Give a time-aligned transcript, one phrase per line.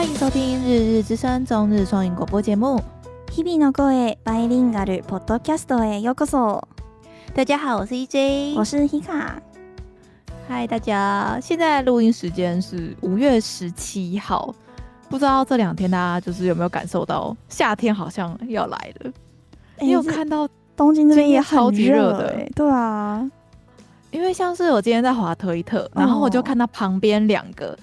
[0.00, 2.80] 欢迎收听《日日之声》中日双语广播节目。
[3.30, 6.62] 日々の声バイリンガルポッドキャストへようこそ。
[7.34, 9.34] 大家好，我是 EJ，我是 Hika。
[10.48, 11.38] 嗨，大家！
[11.40, 14.54] 现在录音时间是五月十七号，
[15.08, 19.12] 不知道这两天大家就是有没有感受到夏天好像要来了？
[19.78, 22.52] 欸、你有看到东京这边也超级热的、欸？
[22.54, 23.28] 对啊，
[24.10, 27.76] 因为像是我今天在滑推特，然后我就看到旁边两个，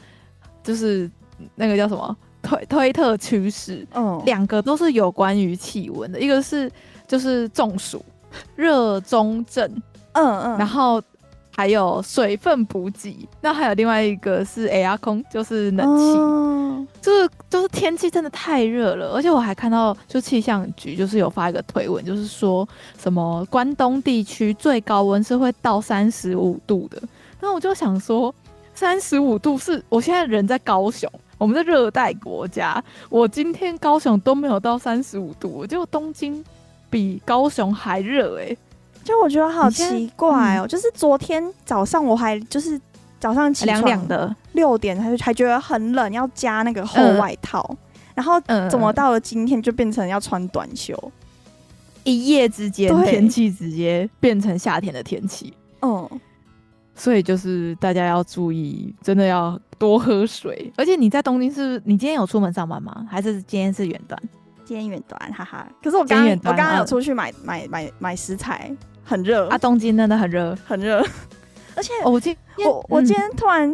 [0.63, 1.09] 就是
[1.54, 2.16] 那个叫什么？
[2.42, 6.70] 推推特趋势，嗯，两个都是有关于气温的，一个是
[7.06, 8.04] 就是中暑。
[8.54, 9.66] 热中症，
[10.12, 11.02] 嗯嗯，然后
[11.50, 27.02] 还有水分补给，那还有另外一个是 Air 空，就是冷气，嗯、就是就是天气真的太热了，而且我还看到就气象局就是有发一个推文，就是说什么关东地区最高温是会到三十五度的，
[27.40, 28.32] 那我就想说
[28.74, 36.44] 三十五度是我现在人在高雄，我们在热带国家，我今天高雄都没有到三十五度，结果东京。
[36.90, 38.58] 比高雄还热哎、欸，
[39.04, 40.66] 就我觉得好奇怪哦、喔。
[40.66, 42.80] 就是昨天早上我还就是
[43.20, 47.76] 早上起床凉凉的六点还还觉得很冷，要加那个厚外套，嗯、
[48.14, 51.12] 然后怎么到了今天就变成要穿短袖？
[52.04, 55.52] 一夜之间天气直接变成夏天的天气。
[55.82, 56.08] 嗯，
[56.98, 60.70] 所以就是大家要注意，真的要多喝水。
[60.76, 63.06] 而且你在东京是，是你今天有出门上班吗？
[63.08, 64.20] 还是今天是远端？
[64.64, 65.66] 今天远端，哈哈。
[65.82, 68.70] 可是我刚我刚刚有出去买买买买食材，
[69.04, 69.56] 很热啊！
[69.56, 71.02] 东京真的很热，很热。
[71.74, 73.72] 而且我今我我今天突然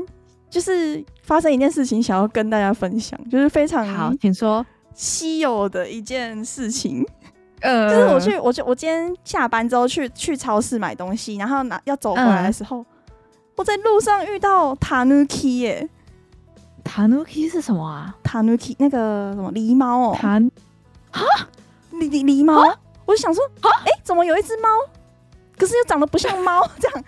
[0.50, 4.64] 就是发生一件事情，想要跟大家分享，就是非常好，请说
[4.94, 7.04] 稀有的一件事情。
[7.62, 12.84] 呃，就是我去，我就我今天下班之后去去超市买东西，然后拿要走回来的时候，
[13.56, 15.88] 我在路上遇到 Tanuki 耶。
[16.84, 20.18] Tanuki 是什么啊？Tanuki 那个什么狸猫哦。
[20.20, 20.38] 啊，
[21.92, 22.60] 狸狸狸猫，
[23.06, 24.68] 我就想说，哎、欸，怎么有一只猫？
[25.56, 27.04] 可是又长得不像猫， 这样。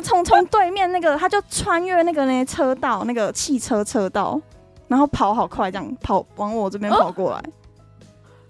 [0.00, 4.40] 从从对面那个，他就穿越那个呢车道，那个汽车车道，
[4.86, 7.42] 然后跑好快，这样跑往我这边跑过来。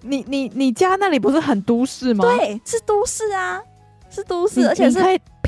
[0.02, 2.22] 你你你家那里不是很都市吗？
[2.24, 3.60] 对，是都市啊，
[4.10, 4.98] 是都市，而且是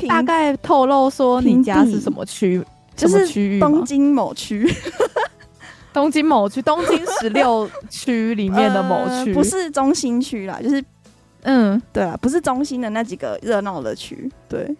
[0.07, 2.63] 大概透露说你家是什么区？
[2.95, 4.69] 就是东京某区。
[5.93, 10.81] 东京某区，东京十六区里面的某区、呃，不是中心区啦，就是，
[11.41, 14.73] 嗯，对啊，不是中心的那几个热闹的区，对。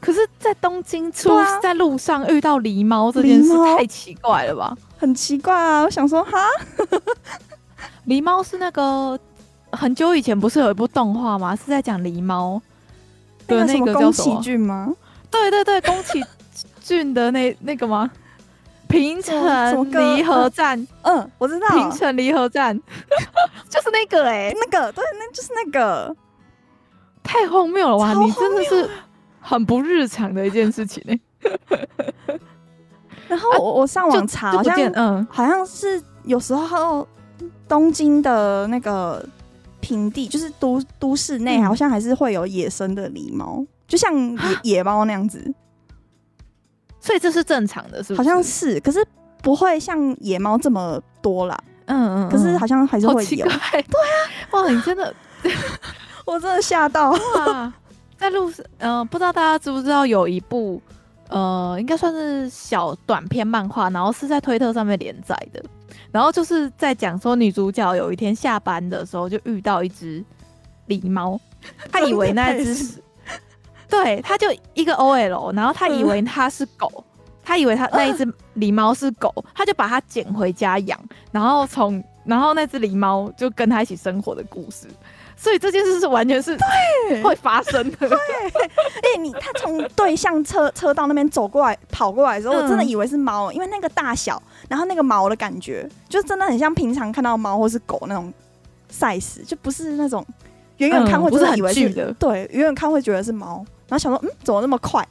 [0.00, 4.76] 可是，在东京出、啊、在路上遇到狸猫这件事太奇怪了吧？
[4.98, 5.82] 很奇怪啊！
[5.82, 6.38] 我想说，哈，
[8.06, 9.18] 狸猫是那个
[9.72, 11.54] 很久以前不是有一部动画吗？
[11.56, 12.60] 是在讲狸猫
[13.46, 14.34] 的那个叫什么？
[14.34, 14.94] 宫崎骏吗？
[15.30, 16.24] 对对对，宫崎
[16.80, 18.10] 骏的那那个吗？
[18.88, 19.36] 平城
[19.90, 21.68] 离合站，嗯，我知道。
[21.70, 22.78] 平城离合站
[23.68, 26.14] 就是那个哎、欸，那个对，那就是那个，
[27.22, 28.12] 太荒谬了哇！
[28.14, 28.88] 你真的是
[29.40, 31.20] 很不日常的一件事情哎、
[32.30, 32.38] 欸。
[33.26, 37.06] 然后我我上网查，好像嗯，好像是有时候
[37.66, 39.20] 东京的那个
[39.86, 44.12] 平地，就是都都市内，好像还是会有野生的狸猫，就像
[44.64, 45.54] 野野猫那样子。
[46.98, 48.16] 所以这是正常的，是不是？
[48.16, 49.06] 好像是，可是
[49.40, 51.56] 不会像野猫这么多啦。
[51.84, 53.46] 嗯嗯，可是好像还是会有。
[53.46, 53.60] 对啊，
[54.50, 55.14] 哇，你真的，
[56.26, 57.72] 我真的吓到哇！
[58.18, 60.82] 在路上，嗯、呃，不知道大家知不知道有一部，
[61.28, 65.62] 呃，应该算是小短篇漫画，然后是在推特上面连载的，
[66.16, 70.24] 然后就是在讲说女主角有一天下班的时候就遇到一只
[70.88, 71.38] 狸猫，
[71.92, 73.02] 她以为那只是。
[73.86, 77.04] 对，她就一个 OL，然后她以为它是狗，嗯、
[77.44, 78.24] 他以为她那一只
[78.56, 80.98] 狸猫是狗，她就把它捡回家养，
[81.30, 84.88] 然后从然后那只狸猫就跟她一起生活的故事，
[85.46, 88.08] 所以这件事是完全是对会发生的。
[88.08, 88.18] 对，
[88.58, 98.34] 哎、欸，你他从对向车车道那边走过来跑过来的时候，嗯、我真的以为是猫，因为那个大小，然后那个毛的感觉，就真的很像平常看到猫或是狗那种
[98.92, 100.26] size，就不是那种
[100.78, 103.64] 远远看会真的以为是、嗯、是的，对，远远看会觉得是猫。
[103.88, 105.06] 然后想说，嗯，怎么那么快？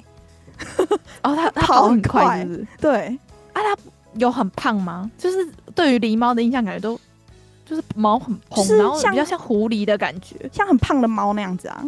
[1.24, 2.68] 哦，他他 跑很快是不是？
[2.82, 3.18] 对
[3.54, 3.78] 啊，它
[4.16, 5.10] 有很胖吗？
[5.18, 7.00] 就是对于狸猫的印象，感觉都
[7.66, 11.84] 就是毛很蓬，然后比较像狐狸的感觉，像很胖的猫那样子啊。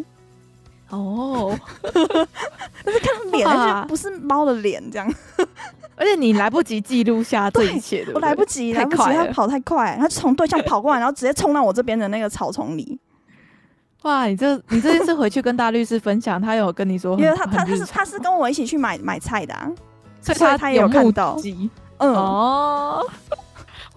[0.89, 5.13] 哦， 但是看脸，而且不是猫的脸这样。
[5.99, 12.97] 而且你来不及记录下这一切的，我来不及，来不及，他跑太快，他从对向跑过来，然后直接冲到我这边的那个草丛里。
[14.03, 19.69] 哇，你这你这一次回去跟大律师分享，他有跟你说，因为他他他是他是跟我一起去买买菜的啊，
[20.21, 21.35] 所以他他也有看到，
[21.97, 22.13] 嗯。
[22.13, 23.03] 哦，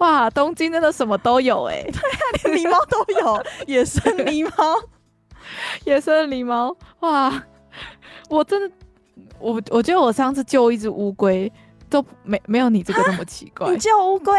[0.01, 4.75] 哇，东京真的什么都有哎、欸， 对啊，连狸猫都有， 野生狸猫，
[5.85, 7.31] 野生狸猫，哇，
[8.27, 8.75] 我真的，
[9.39, 11.51] 我我觉得我上次救一只乌龟
[11.87, 13.69] 都没没有你这个那么奇怪。
[13.71, 14.33] 你救乌龟？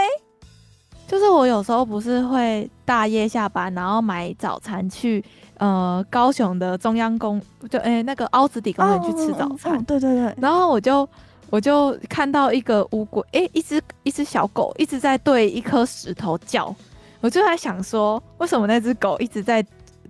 [1.06, 5.24] 就是我有时候不是会大夜下班，然后买早餐去
[5.58, 11.08] 呃高雄的中央公就哎、欸、那个凹子底公园去吃早餐，哦哦哦，对对对，然后我就。
[11.52, 16.74] 我就看到一个乌龟，哎、欸，一只一只小狗一直在对一颗石头叫，
[17.20, 19.62] 我就在想说，为什么那只狗一直在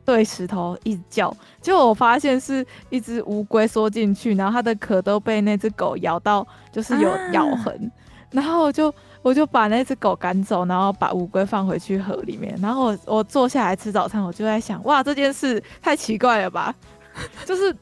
[0.04, 1.36] 对石头一直叫？
[1.60, 7.74] 结果我发现是一只乌龟缩进去，然后它的壳都被那只狗咬到，就是有咬痕。
[7.74, 7.90] 啊、
[8.30, 12.56] 然后我就我就把那只狗赶走，然后把乌龟放回去河里面。
[12.62, 16.72] 然后我我坐下来吃早餐，我就在想，哇，这件事太奇怪了吧？
[17.44, 17.74] 就是。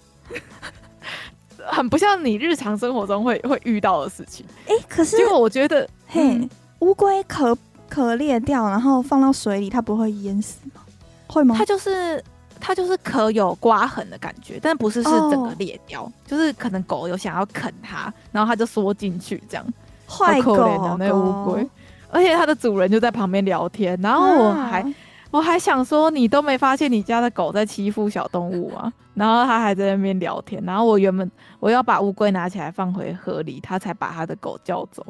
[1.67, 4.45] 很不像你日常生活中会会遇到的事情。
[4.67, 6.49] 哎、欸，可是因为我觉得，嘿，
[6.81, 7.57] 乌龟壳
[7.89, 10.83] 壳裂掉，然后放到水里，它不会淹死吗？
[11.27, 11.55] 会吗？
[11.59, 12.23] 它就是
[12.59, 19.67] 它就是壳有刮痕的感觉，但不是是整个裂掉，哦、就是可能狗有想要啃它，然后它就缩进去这样。
[20.09, 21.67] 坏狗，好可怜的那个乌龟，
[22.11, 24.81] 而且它的主人就在旁边聊天，然后我还。
[24.83, 24.95] 啊
[25.31, 28.93] 我还想说，你都没发现你家的狗在欺负小动物吗？
[29.15, 30.63] 然后他还在那边聊天。
[30.65, 31.31] 然后我原本
[31.61, 35.07] 我要把乌龟拿起来放回河里，他才把他的狗叫走。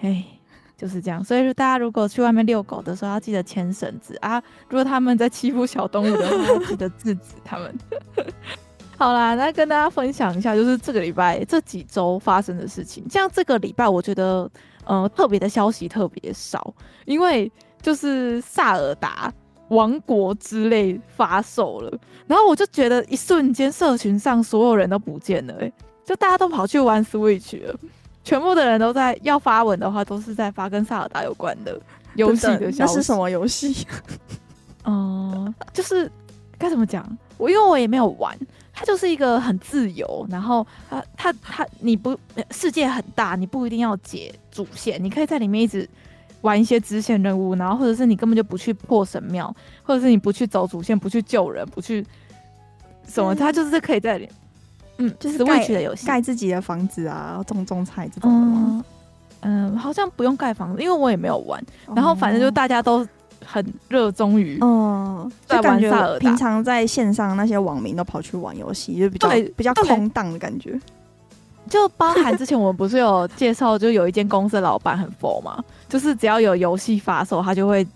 [0.00, 0.24] 哎，
[0.78, 1.22] 就是这样。
[1.22, 4.42] 所以说，大家如果去外面遛狗的时候，要记得牵绳子啊。
[4.68, 7.78] 如果他们在欺负小动物的话，记得制止他们。
[8.96, 13.04] 好啦，那跟大家分享一下，就是这个礼拜这几周发生的事情。
[13.10, 14.50] 像这个礼拜，我觉得
[14.84, 16.72] 呃特别的消息特别少，
[17.04, 17.50] 因为
[17.82, 19.32] 就是萨尔达。
[19.70, 25.72] 王国之泪发售了，然后我就觉得一瞬间社群上所有人都不见了，欸，
[26.04, 27.74] 就大家都跑去玩 Switch 了，
[28.24, 31.80] 全部的人都在要发文的话，都是在发跟萨尔达有关的
[32.14, 32.78] 游戏的消息。
[32.78, 33.86] 那是什么游戏？
[34.84, 36.10] 嗯， 就是
[36.58, 37.06] 该怎么讲？
[37.38, 38.36] 我因为我也没有玩，
[38.72, 42.18] 它就是一个很自由，然后它它它你不
[42.50, 45.88] 世界很大，你不一定要解主线，你可以在里面一直。
[46.42, 52.04] 玩一些支线任务，然后或者是你根本就不去破神庙，或者是你不去走主线，不去救人，不去
[53.06, 54.28] 什么，他就是可以在里，
[54.98, 58.84] 嗯，就是盖的游戏，盖自己的房子啊，种种菜这种的吗？
[59.40, 61.62] 嗯，好像不用盖房子，因为我也没有玩。
[61.94, 63.06] 然后反正就大家都
[63.44, 66.18] 很热衷于，嗯，在玩萨尔达。
[66.18, 70.78] 平常在线上那些网民都跑去玩游戏，就比较比较空荡的感觉。
[71.70, 77.86] 就包含之前我们不是有介绍，就有一间公司的老板很佛嘛， 就是只要有游戏发售，他就会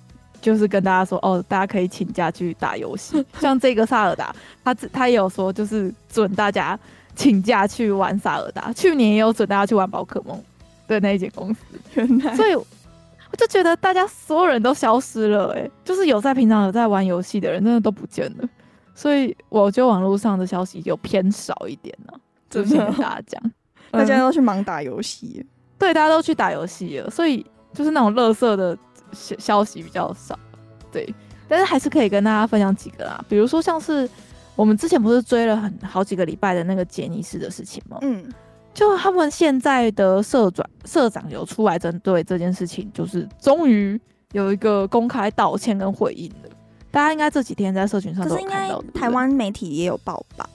[0.41, 3.23] 就是跟大家说，哦，大家可以请假去打游戏。
[3.41, 6.79] 像这个萨尔达，他他也有说，就是准大家
[7.17, 8.73] 请假去玩萨尔达。
[8.73, 10.41] 去年也有准大家去玩宝可梦
[10.87, 11.61] 的那一间公司。
[11.95, 12.65] 原来，所以我
[13.37, 18.49] 就觉得大家所有人都消失了，欸，哎，就是有在平常有在玩游戏的人，真的都不见了。
[18.95, 23.43] 所以我觉得网络上的消息就偏少一点了，就是跟大家讲。
[23.99, 25.47] 大家都去忙打游戏，嗯，
[25.79, 28.77] 对，大家都去打游戏了，所以就是那种乐色的
[29.13, 30.39] 消消息比较少，
[30.93, 31.13] 对，
[31.49, 34.09] 但是还是可以跟大家分享几个啦，比如说像是
[34.57, 37.99] 我们之前不是追了很好几个礼拜的那个杰尼斯的事情吗？
[38.03, 38.25] 嗯，
[38.73, 44.01] 就他们现在的社长社长有出来针对这件事情，就是终于
[44.33, 46.51] 有一个公开道歉跟回应了，
[46.91, 50.49] 大家应该这几天在社群上都有看到的，台湾媒体也有报吧？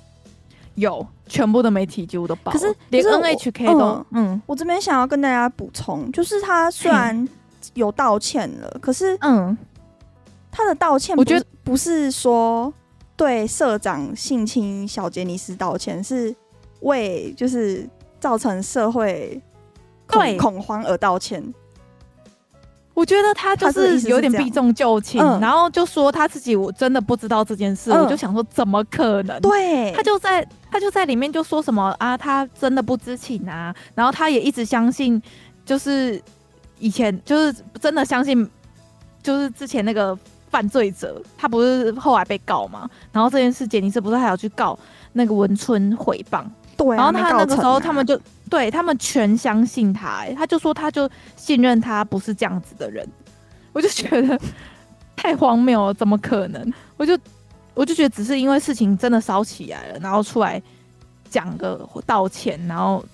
[0.80, 7.28] 有，全部的媒体几乎都报，可是连 NHK 都嗯，嗯，我这边想要跟大家补充，就是他虽然
[7.74, 9.58] 有道歉了，可是嗯，
[10.52, 12.74] 他的道歉，我觉得不是说
[13.16, 16.34] 对社长性侵小杰尼斯道歉，是
[16.82, 17.88] 为就是
[18.20, 19.42] 造成社会
[20.08, 21.54] 恐恐慌而道歉。
[23.00, 29.40] 我觉得他就是有点避重就轻，嗯、然后就说他自己我真的不知道这件事，嗯、我就想说怎么可能？
[29.40, 35.22] 对，他就在他就在里面就说什么啊，他真的不知情啊，然后他也一直相信，
[35.66, 36.22] 就是
[36.78, 38.46] 以前就是真的相信，
[39.24, 40.18] 就是之前那个
[40.50, 44.78] 犯罪者，他不是后来被告嘛，然后这件事杰尼斯不是还要去告
[45.14, 46.44] 那个文春诽谤？
[46.76, 48.20] 对、啊，然后他那个时候他们就。
[48.50, 53.08] 对他们全相信他，他就说他就信任他不是这样子的人，
[53.72, 54.40] 我就觉得
[55.16, 56.74] 太荒谬了，怎么可能？
[56.98, 57.18] 我就
[57.76, 60.62] 我就觉得只是因为事情真的烧起来了，然后出来
[61.30, 63.06] 讲个道歉，然后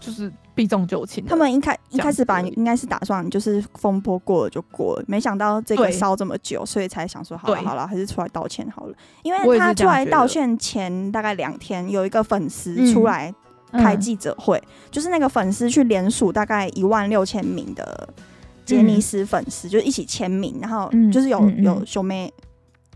[0.00, 1.24] 就是避重就轻。
[1.24, 8.94] 他们一开一开始把应该是打算就是风波过了就过了，没想到这个烧这么久，所以才想说好了好了，还是出来道歉好了。
[9.22, 13.32] 因为他出来道歉前大概两天，有一个粉丝出来。
[13.76, 18.08] 开记者会，嗯、就是那个粉丝去联署大概一万六千名的
[18.64, 22.32] 杰尼斯粉丝，就一起签名，然后就是有有兄妹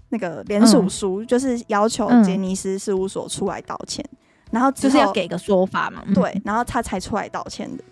[0.08, 4.04] 那个联署书，就是要求杰尼斯事务所出来道歉，
[4.50, 7.84] 然后就是要给个说法嘛，对，然后他才出来道歉的，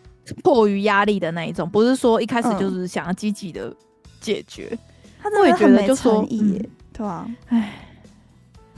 [0.42, 3.72] 迫于压力的那一种，不是说一开始就是想要积极的
[4.20, 4.76] 解决，
[5.22, 7.74] 他真的很没诚意耶，对啊，哎，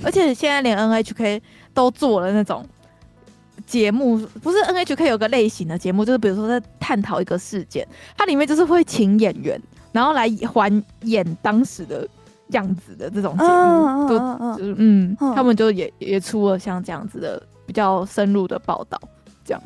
[0.03, 1.41] 而且现在连 NHK
[1.73, 2.67] 都做了那种。
[3.71, 7.87] 节目不是 NHK 有个类型的节目，就是比如说在探讨一个事件，
[8.19, 9.61] 它里面就是会请演员，
[9.93, 12.05] 然后来还演当时的
[12.49, 19.01] 样子的这种节目，都就是嗯，他们就也也出了像这样子的比较深入的报道，
[19.45, 19.63] 这样。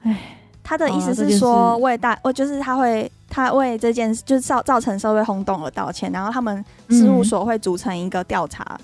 [0.00, 8.76] 哎，他的意思是说为大，我就是他会他为这件事就是造造成社会轰动而道歉，然后他们事务所会组成一个调查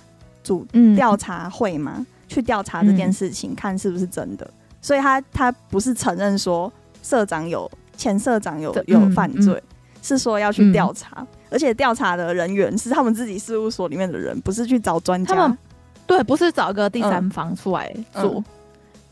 [0.45, 0.65] 组
[0.95, 2.07] 调查会吗？
[2.29, 4.49] 去调查这件事情，嗯、看是不是真的。
[4.81, 9.61] 所以他他不是承认说社长有前社长有有犯罪，
[10.03, 15.35] 是说要去调查，嗯、而且调查的人员是他们自己事务所里面的人，不是去找专家。
[15.35, 15.59] 他们
[16.07, 18.43] 对，不是找个第三方出来做。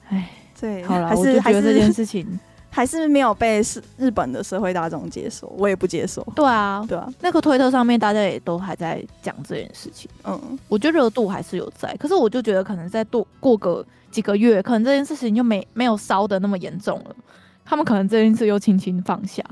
[0.09, 0.25] 哎、嗯，
[0.61, 2.39] 对，好了，还是还是这件事情。
[2.77, 6.23] 还是没有被是日本的社会大众接受，我也不接受。
[6.35, 10.11] 对啊，对啊，那个推特上面大家也都还在讲这件事情。
[10.25, 17.17] 嗯，我觉得热度还是有在，可是我就觉得可能再多过个几个月，可能这件事情就没没有烧的那么严重了。
[17.65, 19.43] 他们可能这件事又轻轻放下。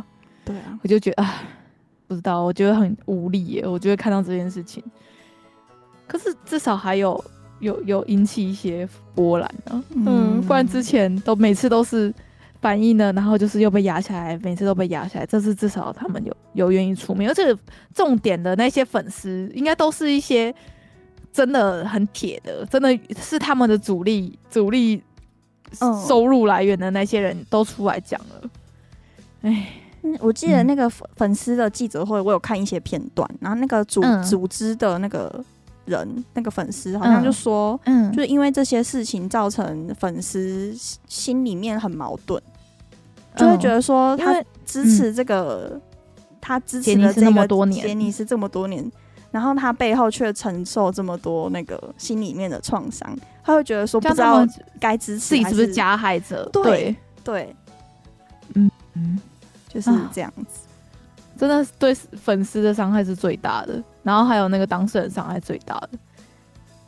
[0.44, 1.36] 对啊，我就觉得啊，
[2.06, 3.66] 不知道，我觉得很无力耶。
[3.66, 4.84] 我觉得看到这件事情，
[6.06, 7.24] 可是至少还有
[7.60, 9.82] 有有引起一些波澜啊。
[9.94, 12.12] 嗯，嗯，不然之前都每次都是。
[12.64, 15.26] 反应呢，然后就是又被压下来，每次都被压下来。
[15.26, 17.54] 这次至少他们有有愿意出面，而且
[17.94, 20.54] 重点的那些粉丝，应该都是一些
[21.30, 25.02] 真的很铁的，真的是他们的主力主力
[26.08, 28.50] 收入来源的那些人都出来讲了。
[29.42, 29.68] 哎、
[30.00, 35.44] 嗯，我记得那个粉粉丝的记者会，我有看一些片段，然后那个组、嗯、组织的那个
[35.84, 40.74] 人，那个粉丝好像就说，嗯，就是因为这些事情造成粉丝
[41.06, 42.42] 心里面很矛盾。
[43.36, 45.82] 就会觉得说他支持这个，嗯、
[46.40, 48.88] 他支持了这么多年，杰尼斯这么多年，
[49.30, 54.46] 然后他背后却承受这么多那个心里面的创伤，他会觉得说不知道
[54.78, 56.48] 该支持自己是不是加害者？
[56.52, 57.56] 对对，对
[58.54, 59.18] 嗯嗯，
[59.68, 65.90] 就是这样子，啊、真的对粉丝的伤害是最大的，然后还有那个当事人伤害最大的，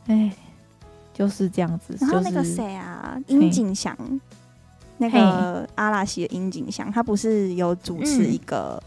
[0.07, 0.31] 哎，
[1.13, 1.97] 就是这样子。
[1.99, 3.97] 然后那个谁啊，樱井翔。
[4.97, 8.81] 那个阿拉西的樱井翔，他不是有主持一个，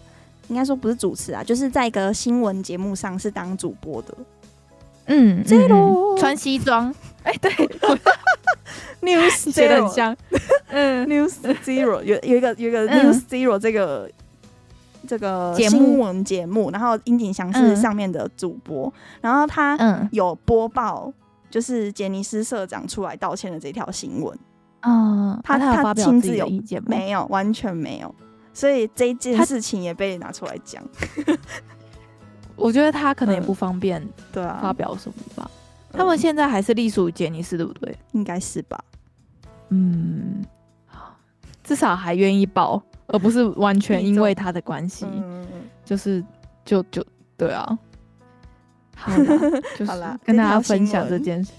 [0.48, 4.14] 应该说不是主持啊，就是在一个新闻节目上是当主播的。
[5.06, 6.18] 嗯，Zero。
[6.18, 7.50] 穿西装， 哎，对，
[9.02, 10.16] News Zero 很像，
[10.68, 11.32] 嗯，News
[11.64, 14.08] Zero 有有一个有一个 News Zero 这个
[15.08, 21.12] 这个新闻节目，然后樱井祥是上面的主播，然后他有播报，
[21.50, 24.38] 就是杰尼斯社长出来道歉的这条新闻。
[24.82, 27.26] 嗯，他他亲自有意见没有？
[27.26, 28.14] 完全没有，
[28.54, 30.82] 所以这一件事情也被拿出来讲。
[32.56, 35.50] 我觉得他可能也不方便，对啊，发表什么吧。
[35.92, 37.96] 他们现在还是隶属于杰尼斯，对不对？
[38.12, 38.78] 应该是吧。
[39.70, 40.44] 嗯，
[41.64, 45.06] 至少还愿意报，而不是完全因为他的关系，
[45.84, 46.24] 就是
[46.64, 47.04] 就就
[47.36, 47.78] 对啊。
[48.94, 49.92] 好了，就是
[50.24, 51.52] 跟大家分享这件事，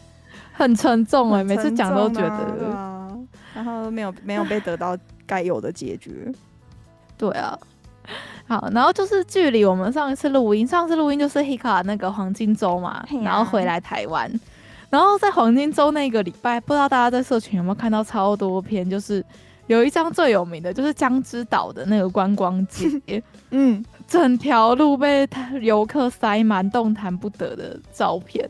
[0.54, 2.91] 很沉重哎，每次讲都觉得。
[3.63, 6.32] 然后没有没有被得到该有的解决，
[7.15, 7.58] 对啊，
[8.48, 14.32] 好，然后就是距离我们上一次录音，上次录音就是 Hika 那个黄金周嘛，啊、然后回来台湾，
[14.89, 19.24] 然后在黄金周那个礼拜，不知道大家在社群有没有看到超多篇，就是
[19.68, 22.89] 有一张最有名的，就是江之岛的那个观光节，
[23.51, 25.30] 嗯，整条路被
[25.62, 28.50] 游客塞满，动弹不得的照片，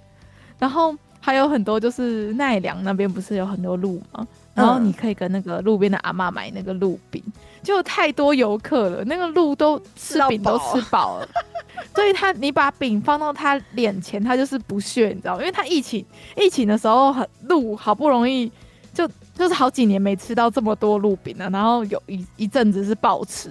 [0.57, 4.25] 然后还有很多就是奈良那边不是有很多路吗？
[4.53, 7.23] 然后你可以跟那个路边的阿嬷买那个鹿饼，
[7.63, 11.27] 就太多游客了，那个鹿都吃饼都吃饱了，
[11.95, 15.39] 所以他你把饼放到他脸前，他就是不屑，你知道吗？
[15.39, 16.05] 因为他疫情
[16.35, 18.51] 疫情的时候很鹿好不容易
[18.93, 23.49] 就就是好几年没吃到这么多鹿饼了，然后有一一阵子是暴吃，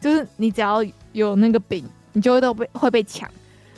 [0.00, 3.30] 就是你只要有那个饼，你就会都被会被抢，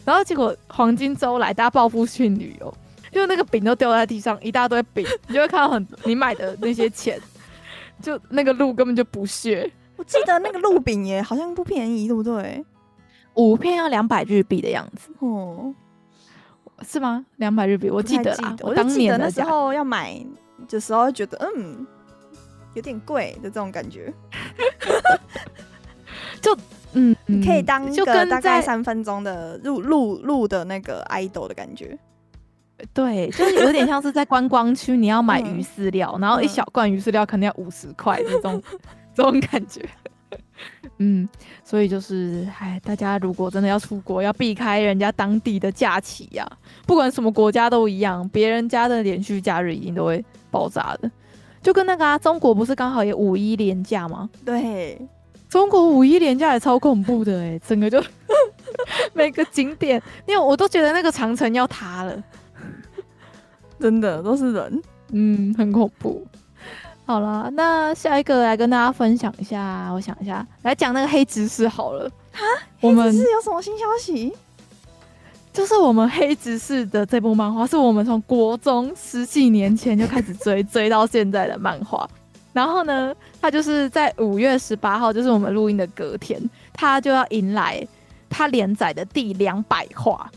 [0.05, 2.75] 然后结果黄金周来，大家报复性旅游。
[3.15, 7.19] 就那个饼都掉在地上，一大堆饼， 你就会看到很你买的那些钱，
[8.03, 9.71] 就那个鹿根本就不屑。
[9.97, 12.65] 我记得那个鹿饼耶，好像不便宜，对不对？
[13.35, 15.73] 五片要两百日币的样子，哦，
[16.83, 17.25] 是吗？
[17.37, 18.57] 两百日币，我记得啦。
[18.63, 20.21] 我当年的时候要买
[20.69, 21.87] 的时候，觉得嗯，
[22.75, 24.13] 有点贵的这种感觉。
[26.41, 26.57] 就
[26.93, 31.99] 嗯，你可以当一个大概三分钟的录录录的那个 idol 的感觉。
[32.93, 38.63] 对，就是有点像是在观光区，你要买鱼饲料，嗯、然后一小罐鱼饲料可能要五十块这种
[39.15, 39.81] 这种感觉。
[40.99, 41.29] 嗯，
[41.65, 51.11] 所以就是，哎，大家如果真的要出国，要避开人家当地的假期呀、啊，不管什么国家都一样，别人家的连续假日一定都会爆炸的。
[51.61, 54.29] 就跟那个啊，中国不是刚好也五一连假吗？
[54.45, 55.01] 对，
[55.49, 58.03] 中国五一连假也超恐怖的哎、欸，整个就
[59.15, 62.23] 每个景点，因为我都觉得那个长城要塌了，
[63.85, 66.27] 真的都是人，嗯，很恐怖。
[67.05, 72.09] 好了，那下一个来跟大家分享一下，我想一下，来讲那个黑执事好了。
[72.33, 72.43] 哈，
[72.81, 74.33] 黑执事有什么新消息？
[75.53, 82.09] 就是我们黑执事的这部漫画，是我们从国中十几年前就开始追， 追到现在的漫画。
[82.55, 86.41] 然后呢，它就是在五月十八号，就是我们录音的隔天，
[86.73, 87.87] 它就要迎来
[88.31, 90.31] 它连载的第两百话。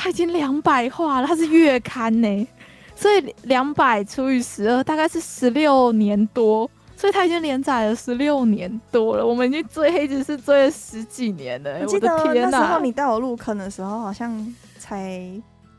[0.00, 2.48] 它已经两百话了，它是月刊呢。
[2.94, 9.24] 所以两百除以十二，大概是十六年多，所以他已经连载了十六年多了。
[9.24, 11.78] 我们已经追黑执事追了十几年了。
[11.80, 15.30] 我记得我的天哪，那时候你带我入坑的时候，好像才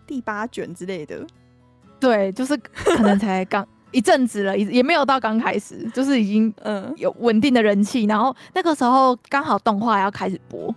[0.07, 1.25] 第八卷之类的。
[1.99, 8.05] 对，就是可能才刚一阵子了，也没有到刚开始，就是已经嗯有稳定的人气。
[8.05, 10.73] 然后那个时候刚好动画要开始播，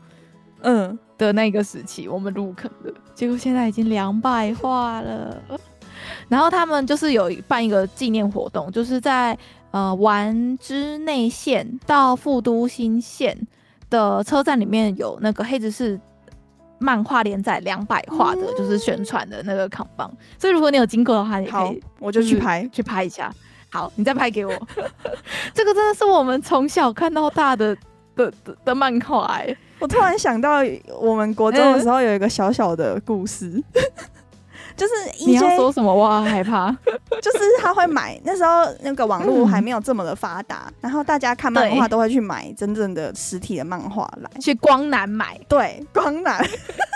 [0.63, 2.93] 嗯的那个时期，我们入坑的。
[3.23, 5.41] 结果现在已经两百话了。
[6.29, 9.39] 然后他们就是有办一个纪念活动，就是在
[9.71, 13.39] 呃丸之内线到富都新线
[13.89, 16.01] 的车站里面有那个黑执事
[16.81, 20.13] 漫画连载两百话的，就是宣传的那个扛棒。
[20.37, 23.33] 所以如果你有经过的话，你可以我就去拍去拍一下。
[23.71, 24.53] 好，你再拍给我。
[25.55, 27.77] 这个真的是我们从小看到大的
[28.17, 29.57] 的的，的漫画哎！
[29.79, 30.61] 我突然想到，
[31.01, 33.63] 我们国中的时候有一个小小的故事。
[34.75, 34.93] 就是
[35.27, 35.95] 你要说什么？
[35.95, 36.71] 我好害怕。
[37.21, 45.39] 就是他会买，那时候那个网络还没有这么的发达，嗯、然后大家看漫画都会去买真正的实体的漫画来，去光南买。
[45.47, 46.43] 对，光南，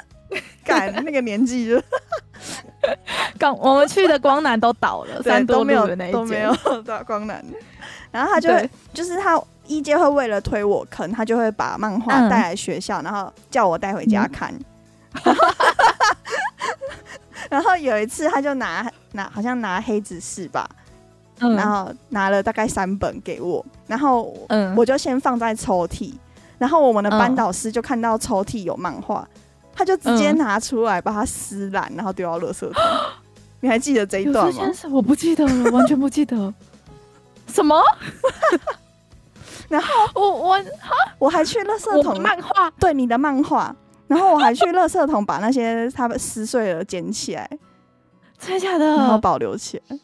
[0.65, 1.83] 赶那个年纪就
[3.39, 7.45] 刚我们去的光南都倒了，三多路的那一都没有到光南。
[8.11, 14.55] 然后他就会就是他 EJ 会为了推我坑，他就会把漫画带来学校，嗯、然后叫我带回家看。
[14.55, 14.65] 嗯
[17.49, 20.69] 然后有一次，他就拿拿好像拿黑执事吧，
[21.39, 24.35] 嗯、然后拿了大概三本给我，然后
[24.77, 26.13] 我就先放在抽屉，
[26.59, 29.27] 然后我们的班导师就看到抽屉有漫画，
[29.73, 32.73] 他就直接拿出来把它撕烂，然后丢到垃圾桶。
[32.75, 33.01] 嗯、
[33.61, 34.65] 你还记得这一段吗？
[34.91, 36.53] 我不记得了，完全不记得。
[37.47, 37.81] 什么？
[39.69, 40.57] 然后我我
[41.19, 43.75] 我还去垃圾桶漫画，对你的漫画。
[44.09, 47.51] 然后我还去垃圾桶把那些他们撕碎了捡起来，
[48.39, 48.87] 真的假的？
[48.87, 49.99] 然后保留起来，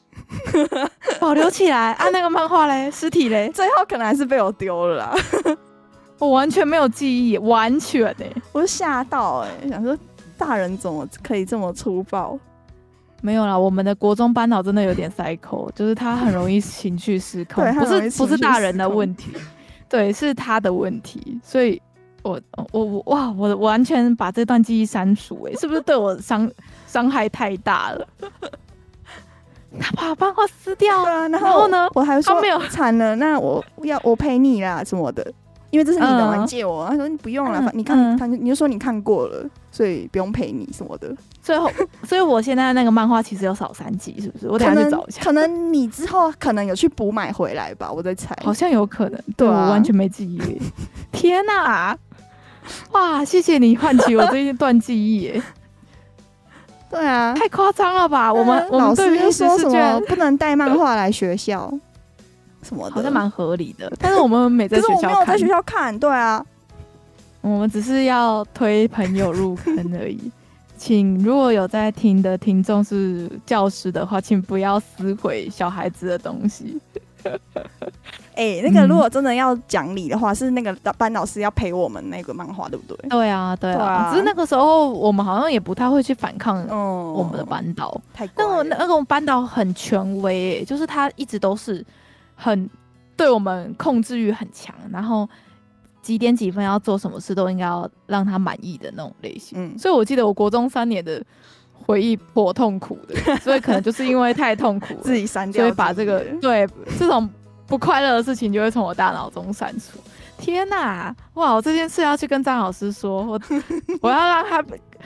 [1.20, 2.08] 保留起来啊！
[2.10, 5.14] 那个漫画嘞，尸体嘞，最后可能还是被我丢了啦。
[6.18, 9.96] 我完全没有记忆，完全哎、欸，我吓到哎、欸，想说
[10.36, 12.36] 大人怎么可以这么粗暴？
[13.22, 19.32] 没有啦，我们的国中班导真的有点 psycho，就是他很容易情绪失控，不是不是大人的问题，
[19.88, 21.80] 对，是他的问题，所以。
[22.24, 23.32] 我我我哇！
[23.32, 26.48] 我完全把这段记忆删除，哎，是不是对我伤
[26.86, 28.06] 伤害太大了？
[29.80, 31.88] 他把漫画撕掉了，然后呢？
[31.94, 35.32] 我还说没有惨了，那我要我陪你啦什么的，
[35.70, 36.86] 因为这是你的，我借我。
[36.88, 41.12] 他说你不用了，你看他，你就说你看过了，所以不用陪你什么的。
[41.42, 41.68] 最后，
[42.06, 44.48] 所以我现在那个漫画其实有少三集，是不是？
[44.48, 45.20] 我等下去找一下。
[45.24, 48.36] 可能你之后可能有去补买回来吧，我在猜。
[48.44, 50.60] 好像有可能，对我完全没记忆。
[51.10, 51.98] 天哪！
[52.92, 53.24] 哇！
[53.24, 55.42] 谢谢你唤起我这一段记忆耶。
[56.88, 58.32] 对啊，太夸张了吧？
[58.32, 61.72] 我们、嗯、老师又说什么不能带漫画来学校
[62.62, 63.90] 什么的，好像蛮合理的。
[63.98, 65.98] 但是我们没在学校看，没有在学校看。
[65.98, 66.44] 对啊，
[67.42, 70.18] 我们只是要推朋友入坑而已。
[70.78, 76.80] 请如果有在听的听众是教师的话，请不要撕毁小孩子的东西。
[78.34, 83.08] 哎、欸，那个如果真的要讲理的话，嗯、是那个班老师要陪我们那个漫画，对不对？
[83.08, 84.10] 对啊，对啊。
[84.10, 88.00] 只是那个时候我们好像也不太会去反抗我们的班导。
[88.12, 91.84] 太、嗯，那个那个班导很权威、欸，就是他一直都是
[92.34, 92.68] 很
[93.16, 95.28] 对我们控制欲很强，然后
[96.02, 99.56] 几点几分要做什么事都应该要让他满意的那种类型。
[99.56, 101.24] 嗯，所以我记得我国中三年的
[101.72, 107.26] 回忆颇痛苦的， 所以可能就是因为太痛苦了，自己删掉，所以把这个对这种。
[107.64, 109.98] 不快乐的事情就会从我大脑中删除。
[110.36, 111.54] 天哪、啊，哇！
[111.54, 113.40] 我这件事要去跟张老师说，我
[114.02, 114.62] 我要让他，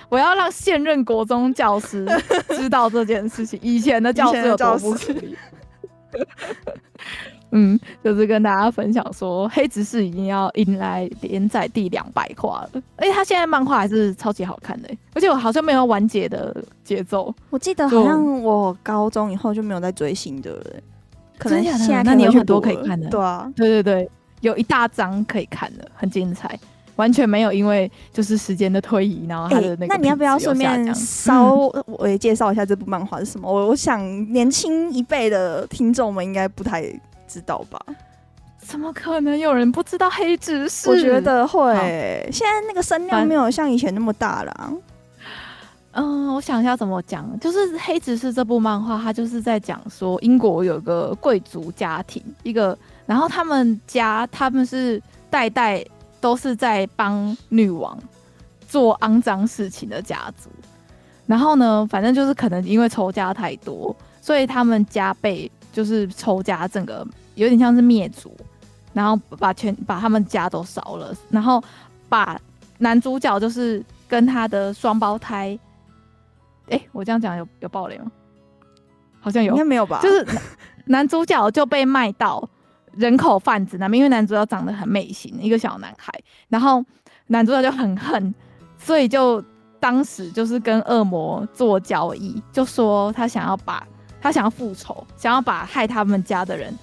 [0.09, 2.05] 我要让现任国中教师
[2.57, 5.37] 知道这件事情，以前的教师有多不可以。
[7.53, 17.33] 嗯，就是跟大家分享说，《黑执事》已经要迎来连载第两百话了，而且他现在漫画还是超级好看的，而且我好像没有完结的节奏。
[17.51, 20.65] 我记得好像我高中以后就没有再追新的了，
[21.39, 23.09] 可能现在那你有很多可以看的。
[23.09, 26.59] 对啊，对对对，有一大张可以看的，很精彩，
[26.97, 29.97] 完全没有因为就是时间的推移，然后他的那个、欸。
[29.97, 31.55] 那你要不要顺便稍
[32.01, 33.51] 微介绍一下这部漫画是什么？
[33.51, 36.85] 我我想年轻一辈的听众们应该不太。
[37.37, 37.79] 知道吧？
[38.59, 40.89] 怎么可能有人不知道黑执事？
[40.89, 42.27] 我觉得会。
[42.33, 44.73] 现在那个声量没有像以前那么大了。
[45.93, 47.39] 嗯，我想一下怎么讲。
[47.39, 55.85] 就是《黑执事》这部漫画，它就是在讲说英国有个贵族家庭，一个，然后他们家他们是代代
[56.19, 57.99] 都是在帮女王
[58.67, 60.49] 做肮脏事情的家族。
[61.27, 65.51] 然后呢，反正就是可能因为仇家太多，所以他们家被。
[65.73, 68.37] 就是仇家整个有点像是灭族，
[68.93, 71.63] 然后把全把他们家都烧了，然后
[72.09, 72.39] 把
[72.79, 75.59] 男主角就是跟他的双胞胎，
[76.69, 78.11] 哎、欸，我这样讲有有暴雷吗？
[79.21, 80.01] 好像有，应该没有吧？
[80.03, 80.27] 就是
[80.87, 82.47] 男主角就被卖到
[82.93, 86.13] 人口贩子那边，因为男主角长得很美型，一个小男孩，
[86.49, 86.85] 然后
[87.29, 88.35] 男主角就很恨，
[88.79, 89.43] 所以就
[89.79, 93.87] 当时就是跟恶魔做交易，就说他想要把。
[94.19, 96.77] 他想要复仇，想要把害他们家的人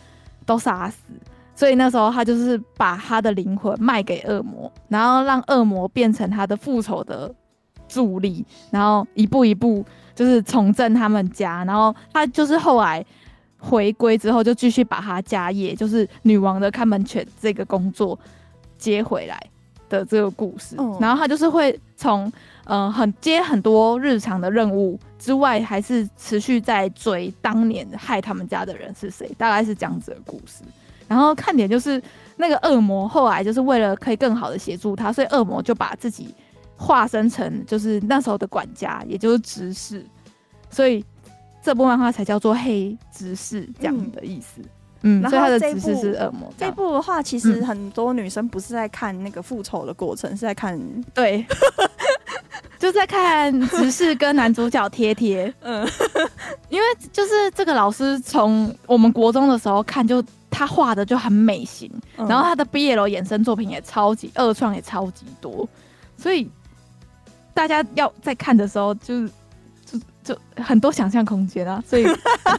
[0.45, 0.97] 都杀死，
[1.55, 7.33] 所以那时候他就是把他的灵魂卖给恶魔，然后让恶魔变成他的复仇的
[7.87, 13.05] 助力，然后一步一步就是重振他们家，然后他就是后来
[13.57, 18.17] 回归之后，就继续把他家业，就是女王的看门犬这个工作
[18.77, 19.39] 接回来
[19.89, 22.31] 的这个故事，然后他就是会从。
[22.65, 30.63] 嗯、很接很多日常的任务之外，还是持续在追当年害他们家的人是谁，大概是这样子的故事。
[31.07, 32.01] 然后看点就是
[32.37, 36.33] 那个恶魔后来就是为了可以更好的协助他，所以恶魔就把自己
[36.77, 40.05] 化身成就是那时候的管家，也就是执事，
[40.69, 41.03] 所以
[41.61, 44.61] 这部漫画才叫做黑执事这样的意思。
[45.03, 46.51] 嗯，所以他的姿势是恶魔。
[46.57, 50.79] 这部的话，其实很多女生不是在看那个复仇的过程，嗯、是在看
[51.13, 51.45] 对，
[52.79, 55.53] 就在看执事跟男主角贴贴。
[55.61, 55.87] 嗯，
[56.69, 65.67] 因为就是这个老师从我们国中的时候看，就他画的就很美型，嗯、然后他的 BL 衍生作品也超级二创也超级多，
[66.17, 66.49] 所以
[67.53, 69.29] 大家要在看的时候就是。
[70.23, 72.05] 就很多想象空间啊，所以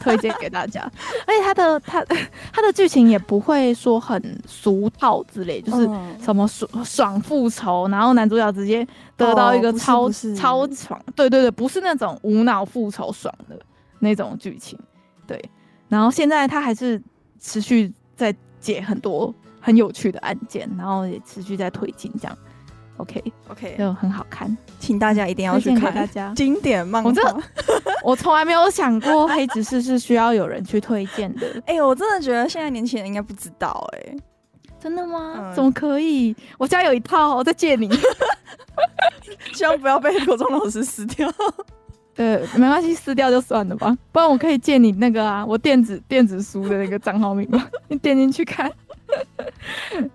[0.01, 0.81] 推荐给大家。
[1.25, 2.05] 而且他的他
[2.53, 5.89] 他的剧情也不会说很俗套之类，就是
[6.21, 13.59] 什么爽爽复仇，然后男主角直接得到一个超、哦、超爽，对对对，不是那种无脑复仇爽的
[13.99, 14.77] 那种剧情。
[15.27, 15.43] 对，
[15.89, 17.01] 然后现在他还是
[17.39, 22.37] 持续在解很多很有趣的案件，然后也持续在推进这样。
[22.97, 25.93] OK OK，就很好看，请大家一定要去看。
[25.93, 27.11] 大家经典漫画，
[28.03, 31.47] 我从来没有想过黑执事是需要有人去推荐的。
[31.67, 33.99] 哎、欸，我真的觉得现在年轻人应该不知道、欸。
[33.99, 34.15] 哎，
[34.79, 35.33] 真的吗？
[35.37, 36.35] 嗯、怎么可以？
[36.57, 37.89] 我家有一套，我再借你。
[39.53, 41.31] 希望不要被国中老师撕掉。
[42.15, 43.93] 呃，没关系，撕掉就算了吧。
[44.11, 48.71] 不然我可以借你那个啊，我电子电子书的那个账号密码，你点进去看。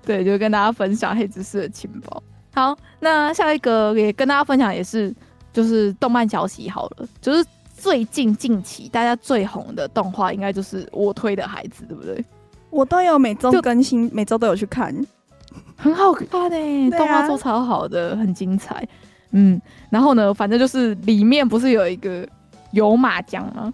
[0.03, 2.23] 对，就跟大家分享黑执事的情报。
[2.53, 5.15] 好，那下一个也跟大家分享，也是
[5.53, 7.45] 就是动漫消息好了，就是
[7.77, 12.23] 最近近期大家最红的动画，应该就是我推的孩子，对不对？
[12.71, 14.95] 我都有每周更新，每周都有去看，
[15.77, 18.87] 很好看诶、欸，啊、动画做超好的，很精彩。
[19.31, 22.27] 嗯，然后呢，反正就是里面不是有一个
[22.73, 23.73] 有马奖吗？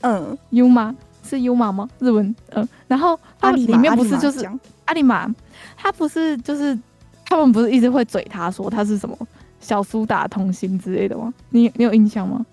[0.00, 1.88] 嗯，优马是优马吗？
[2.00, 4.44] 日文嗯，然后它里面不是就是
[4.86, 5.32] 阿里马，
[5.76, 6.76] 它不是就是。
[7.30, 9.16] 他们不是一直会嘴他说他是什么
[9.60, 11.32] 小苏打童星之类的吗？
[11.50, 12.44] 你你有印象吗？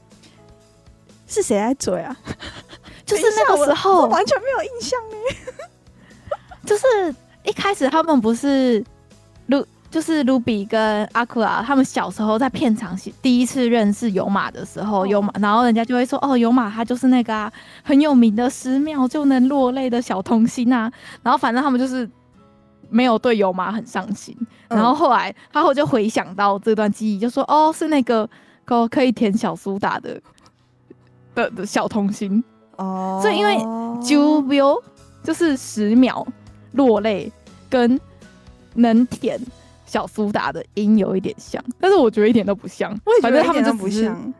[1.25, 2.15] 是谁在嘴啊？
[3.03, 5.17] 就是那个时候完全没有印象呢。
[6.63, 8.83] 就是一开始他们不是
[9.47, 17.51] 卢，就是卢比跟阿库拉他们小时候在片场第一次认识有马的时候，有马，然后人家就会说哦，有马他就是那个啊
[17.83, 20.91] 很有名的十秒就能落泪的小童星啊。
[21.23, 22.07] 然后反正他们就是。
[22.89, 24.35] 没有对油麻很上心，
[24.69, 28.29] 然后后来他后就回想到这段记忆，就说：“哦，是那个
[28.65, 30.21] 可可以舔小苏打的
[31.35, 32.43] 的的小童星
[32.77, 33.57] 哦。”所以因为
[34.01, 34.75] 九秒
[35.23, 36.25] 就是十秒
[36.73, 37.31] 落泪，
[37.69, 37.99] 跟
[38.73, 39.39] 能舔
[39.85, 42.91] 小苏打的音有一点像，但是我觉得一点都不像。
[43.05, 44.33] 我也觉得他们就不像。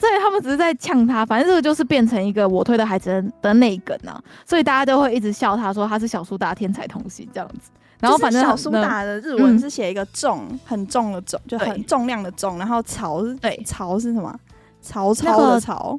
[0.00, 7.70] 对，他们只是在呛他，反正这个就是变成一个我推的孩子的内梗啊，所以大家都会一直笑他说他是小苏打天才童星这样子。
[8.00, 12.56] 然后反正小苏打的日文是写一个重，嗯、很重的重，就很重量的重。
[12.56, 14.34] 然后曹是对，曹是什么？
[14.80, 15.98] 曹操的曹，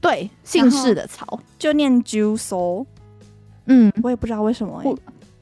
[0.00, 2.84] 对，姓氏的曹，就念 Juso。
[3.66, 4.96] 嗯，我也不知道为什么、欸，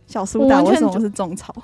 [0.06, 1.54] 小苏打为什么是种草？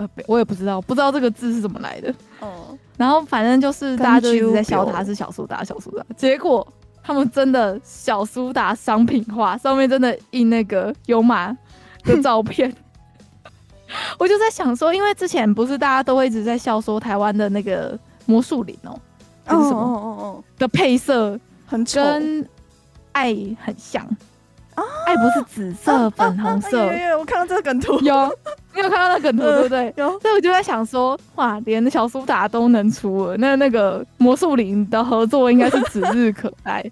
[0.00, 2.14] 呃，我也不知道，不知道这个字是怎么来的。
[2.40, 2.76] 哦。
[2.96, 6.04] 然后反正就是大家就一直在笑他是小苏打，小苏打。
[6.16, 6.66] 结果
[7.02, 11.56] 他们真的小苏打商品化，上面真的印那个有马
[12.04, 12.74] 的照片。
[14.18, 18.98] 我就在想说，因为之前不是大家都会一直在笑说台湾的那个魔术林哦，
[19.48, 19.80] 是什么？
[19.80, 22.48] 哦哦哦的配色很跟
[23.12, 24.06] 爱很像。
[25.06, 26.78] 爱不是紫色、粉红色。
[27.18, 28.36] 我看到这个梗图，有，
[28.74, 29.92] 你有看到那个梗图对不对？
[29.96, 30.18] 有。
[30.20, 36.84] 所以我就在想说，哇，连小苏打都能出了，那那个魔术林的合作应该是指日可待。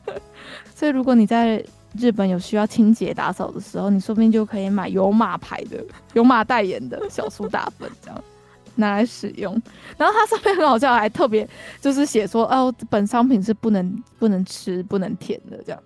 [0.74, 1.64] 所以如果你在
[1.98, 8.24] 日本有需要清洁打扫的时候，你说不定就可以买有马牌的、有马代言的小苏打粉，这样
[8.74, 9.50] 拿来使用。
[9.96, 11.48] 然后它上面很好笑，还特别
[11.80, 15.82] 就是写说，哦，本商品是不能不能吃、不能舔的，这样。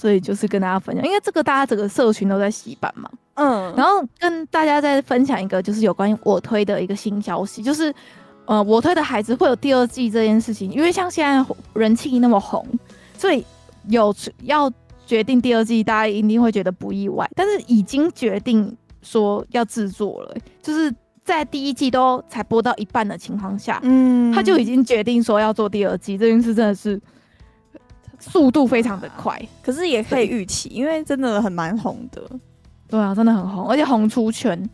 [0.00, 7.92] 所以就是跟大家分享，因为这个大家整个社群都在洗版嘛，嗯，然后跟大家再分享一个，就是有关于我推的一个新消息，就是
[8.46, 12.66] 呃，我推的孩子会有第二季这件事情，因为像现在人气那么红，
[13.18, 13.44] 所以
[13.88, 14.72] 有要
[15.04, 17.28] 决定第二季，大家一定会觉得不意外。
[17.36, 20.90] 但是已经决定说要制作了，就是
[21.22, 26.98] 在第一季都才播到一半的情况下，嗯，他就已经决定说要做第二季，这件事真的是。
[28.20, 32.22] 速度非常的快，可是也可以预期，因为真的很蛮红的。
[32.86, 34.68] 对啊，真的很红，而且红出圈，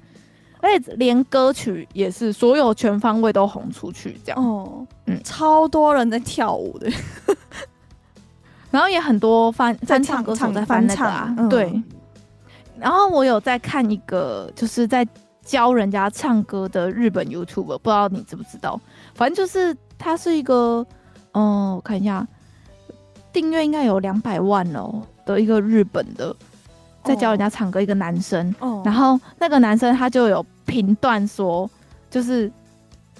[0.61, 4.45] 而且连歌曲也是所有全方位都红出去，这样。
[4.45, 6.91] 哦，嗯，超多人在跳舞的，
[8.71, 11.83] 然后也很多翻翻唱歌手在翻那个啊，嗯、对。
[12.79, 15.07] 然后我有在看一个，就是在
[15.43, 18.81] 教人家唱歌的日本 YouTuber，不知道你知不知道？
[19.15, 20.87] 反正就是他是一个，
[21.33, 22.27] 嗯，我看一下。
[23.37, 26.35] 订阅应该有两百万哦的一个日本的，
[27.05, 28.87] 在教人家唱歌一个男生，oh.
[28.87, 31.69] 然后那个男生他就有评断说，
[32.09, 32.51] 就是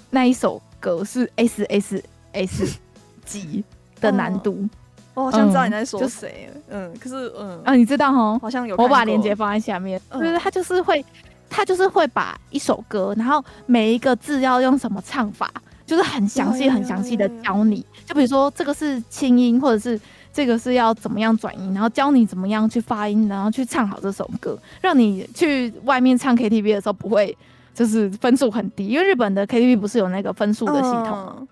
[0.09, 2.03] 那一首歌是 S S
[2.33, 2.79] S
[3.25, 3.63] 级
[4.01, 4.67] 的难度。
[5.13, 7.61] 我好像知道你在说谁，嗯，可是嗯。
[7.63, 11.05] 啊，你知道哈，好像有，我把链接放在下面，就是他就是会，
[11.47, 15.47] 他就是会把一首歌，然后每一个字要用什么唱法。
[15.85, 19.99] 就是很详细、很详细的教你，就比如说这个是轻音，或者是
[20.31, 27.37] 这个是要怎么样转音，然后教你怎么样去发音，然后去唱好这首歌，让你去外面唱 KTV 的时候不会
[27.73, 31.35] 就是分数很低，因为日本的 KTV 不是有那个分数的系统吗？
[31.39, 31.47] 嗯、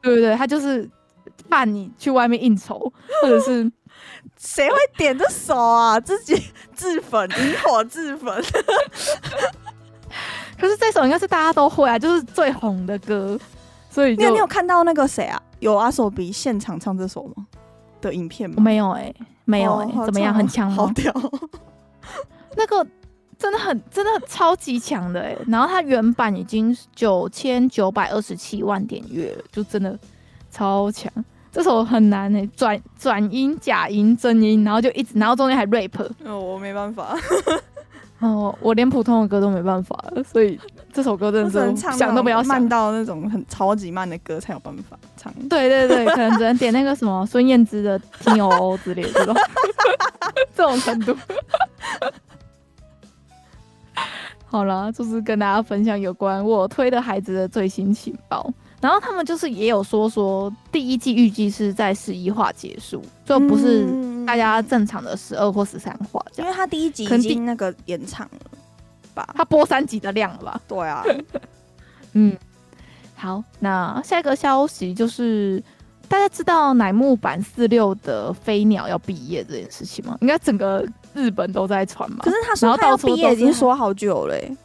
[0.00, 0.34] 对不对？
[0.34, 0.88] 他就是
[1.50, 2.90] 怕你去外面应酬，
[3.22, 3.70] 或者是
[4.38, 6.00] 谁会点这首啊？
[6.00, 6.42] 自己
[6.74, 8.34] 自粉，引火自粉。
[10.58, 13.38] 可是这首应该是大家都会啊，就是最红的歌。
[13.90, 15.40] 所以你有你有看到那个谁啊？
[15.60, 17.46] 有 YOASOBI 现场唱这首吗？
[18.00, 18.56] 的影片吗？
[18.62, 20.34] 没有哎、欸，没有哎、欸，哦、怎么样？
[20.34, 20.76] 很强吗？
[20.76, 21.12] 好屌！
[22.56, 22.84] 那个
[23.38, 25.38] 真的很真的超级强的哎、欸。
[25.46, 29.98] 然后它原版已经九千九百二十七万点阅了，就真的
[30.50, 31.12] 超强。
[31.52, 36.00] 这首很难哎、欸，转转音、假音、真音，然后就一直，然后中间还 rap。
[36.24, 37.14] 哦，我没办法。
[38.20, 40.58] 哦，我连普通的歌都没办法了，所以
[40.92, 45.32] 这首歌真的是想都不要想，慢到那种很超级慢的歌才有办法唱。
[45.48, 49.34] 对对对，可能只能点那个什么孙燕姿的《听哦哦》之类的这种
[50.54, 51.16] 这种程度。
[54.46, 58.52] 好了，就是跟大家分享有关我推的孩子的最新情报。
[58.80, 63.86] 然后他们就是也有说说第一季预计是在十一话结束，就不是
[64.26, 68.58] 大家正常的十二或十三话这样，因为他第一集已经那个延长了
[69.14, 69.28] 吧？
[69.36, 70.60] 他播三集的量了吧？
[70.66, 71.04] 对啊，
[72.14, 72.36] 嗯，
[73.14, 75.62] 好，那下一个消息就是
[76.08, 80.16] 大家知道乃木坂四六的飞鸟要毕业这件事情吗？
[80.20, 82.18] 应该整个日本都在传嘛。
[82.22, 84.56] 可是他说他要毕业已经说好久了欸。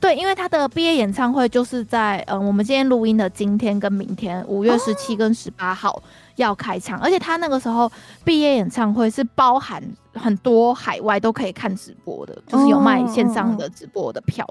[0.00, 6.00] 对，因为他的毕业演唱会就是在嗯，我们今天录音的今天跟明天，五月十七跟十八号
[6.38, 7.90] 要开唱，而且他那个时候
[8.24, 9.82] 毕业演唱会是包含
[10.14, 14.44] 很多海外都可以看直播的，就是有卖线上的直播的票。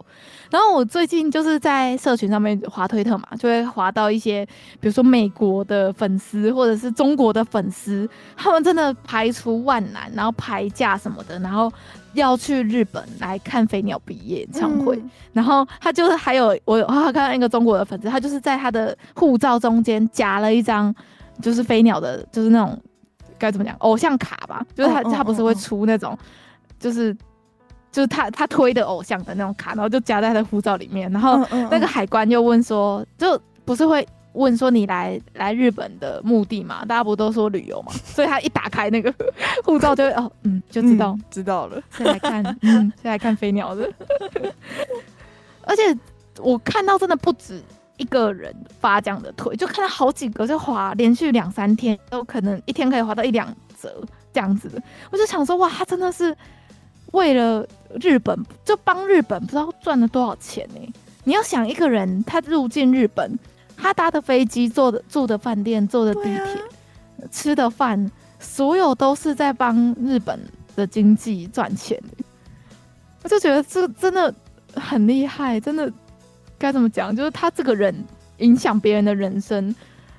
[0.50, 4.46] 然后我最近就是在社群上面划推特嘛，就会划到一些，
[4.80, 11.72] 比如说美国的粉丝或者是中国的粉丝，他们真的排除万难，然后排假什么的，然后。
[12.14, 20.92] 要去日本来看飞鸟毕业演唱会，嗯、然后他就是还有我我看到一个中国的粉丝，他就是在他的护照中间夹了一张
[21.42, 22.80] 就是飞鸟的，就是那种
[23.38, 26.18] 该怎么讲偶像卡吧，就是他、哦、他不是会出那种
[26.80, 27.16] 就是
[27.92, 31.38] 就是他他推的偶像的那种卡，然后就夹在他的护照里面，然后
[31.72, 34.08] 那个海关又问说，就不是会。
[34.34, 36.86] 问说你来来日本的目的嘛？
[36.86, 37.92] 大家不都说旅游嘛？
[38.06, 39.12] 所以他一打开那个
[39.66, 41.82] 护照就会哦，嗯，就知道、嗯、知道了。
[41.90, 43.92] 再来看，嗯，再来看飞鸟的。
[45.66, 45.82] 而且
[46.38, 47.60] 我看到真的不止
[47.98, 53.48] 一个人发这样的推，就看到好几个就滑，连续两三天都可能一天可以滑到一两
[53.82, 54.02] 折
[54.34, 54.82] 这样子的。
[55.12, 56.36] 我就想说，哇，他真的是
[57.12, 57.68] 为了
[58.02, 60.94] 日本，就帮日本，不知道赚了多少钱呢？
[61.24, 63.38] 你要想一个人他入境日本。
[63.80, 70.40] 他搭的飞机、坐的住的饭店、坐的地铁、啊、吃的饭，所有都是在帮日本
[70.76, 72.02] 的经济赚钱。
[73.22, 74.34] 我就觉得这真的
[74.74, 75.94] 很厉害，真的
[76.58, 77.16] 该怎么讲？
[77.16, 77.96] 就是他这个人
[78.38, 79.74] 影响别人的人生，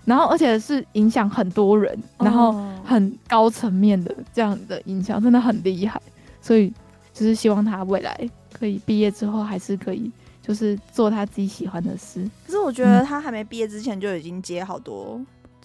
[0.05, 2.53] 然后而且是影响很多人，然后
[2.85, 6.01] 很高层面的这样的影响，真的很厉害。
[6.41, 6.73] 所以
[7.13, 10.11] 就是希望他未来可以毕业之后还是可以。
[10.41, 15.21] 就是做他自己喜欢的事，可是我觉得他还没毕业之前就已经接好多，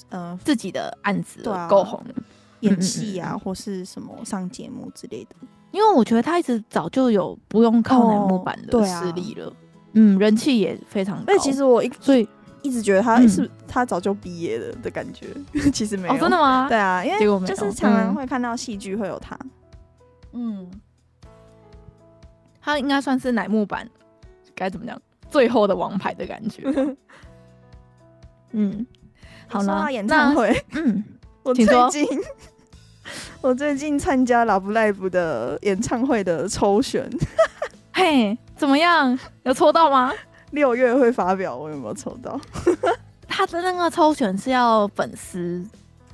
[0.10, 2.14] 嗯、呃，自己的案子了，够红了，
[2.60, 5.48] 演戏啊，或是什么上节目之类的。
[5.72, 9.54] 因为我觉得他一直早就有不用靠乃木板的实力了，
[9.94, 11.24] 嗯，人气也非常高。
[11.28, 12.28] 但其实我一所以
[12.62, 15.28] 一直觉得他是、嗯、他早就毕业了的感觉，
[15.72, 16.68] 其实没有、哦，真的吗？
[16.68, 19.38] 对啊，因为就是常常会看到戏剧会有他，
[20.32, 20.70] 嗯，
[22.62, 23.88] 他应该算是乃木坂。
[24.56, 25.02] 该怎么讲？
[25.30, 26.64] 最后的王牌的感觉。
[28.52, 28.86] 嗯，
[29.48, 30.56] 好了，演唱会。
[30.74, 31.04] 嗯，
[31.42, 32.08] 我最近
[33.42, 37.10] 我最近参加 Love Live 的演唱会的抽选。
[37.94, 39.18] 嘿，怎么样？
[39.44, 40.12] 有抽到吗？
[40.52, 42.40] 六月会发表，我有没有抽到？
[43.28, 45.64] 他的那个抽选是要粉丝，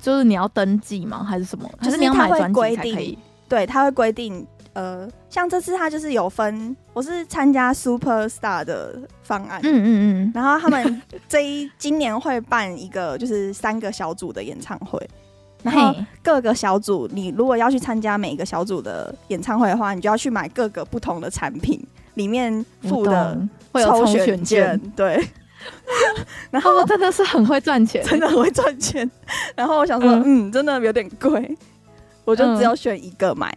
[0.00, 1.24] 就是你要登记吗？
[1.24, 1.68] 还是什么？
[1.78, 3.18] 还是你要买专辑才可以？
[3.48, 4.46] 对，他会规定。
[4.72, 14.96] 呃，像这次他就是有分，我是参加 Super Star 的方案，嗯嗯嗯，然后他们这一今年会办一个就是三个小组的演唱会，
[15.62, 21.80] 然后各个小组你如果要去参加每一个小组的演唱会的话，你就要去买各个不同的产品，
[22.14, 23.38] 里面附的
[23.72, 25.22] 会抽选券，对。
[26.50, 29.08] 然后真的是很会赚钱，真的很会赚钱。
[29.54, 31.54] 然后我想说，嗯，嗯，真的有点贵，
[32.24, 33.54] 我就只有选一个买。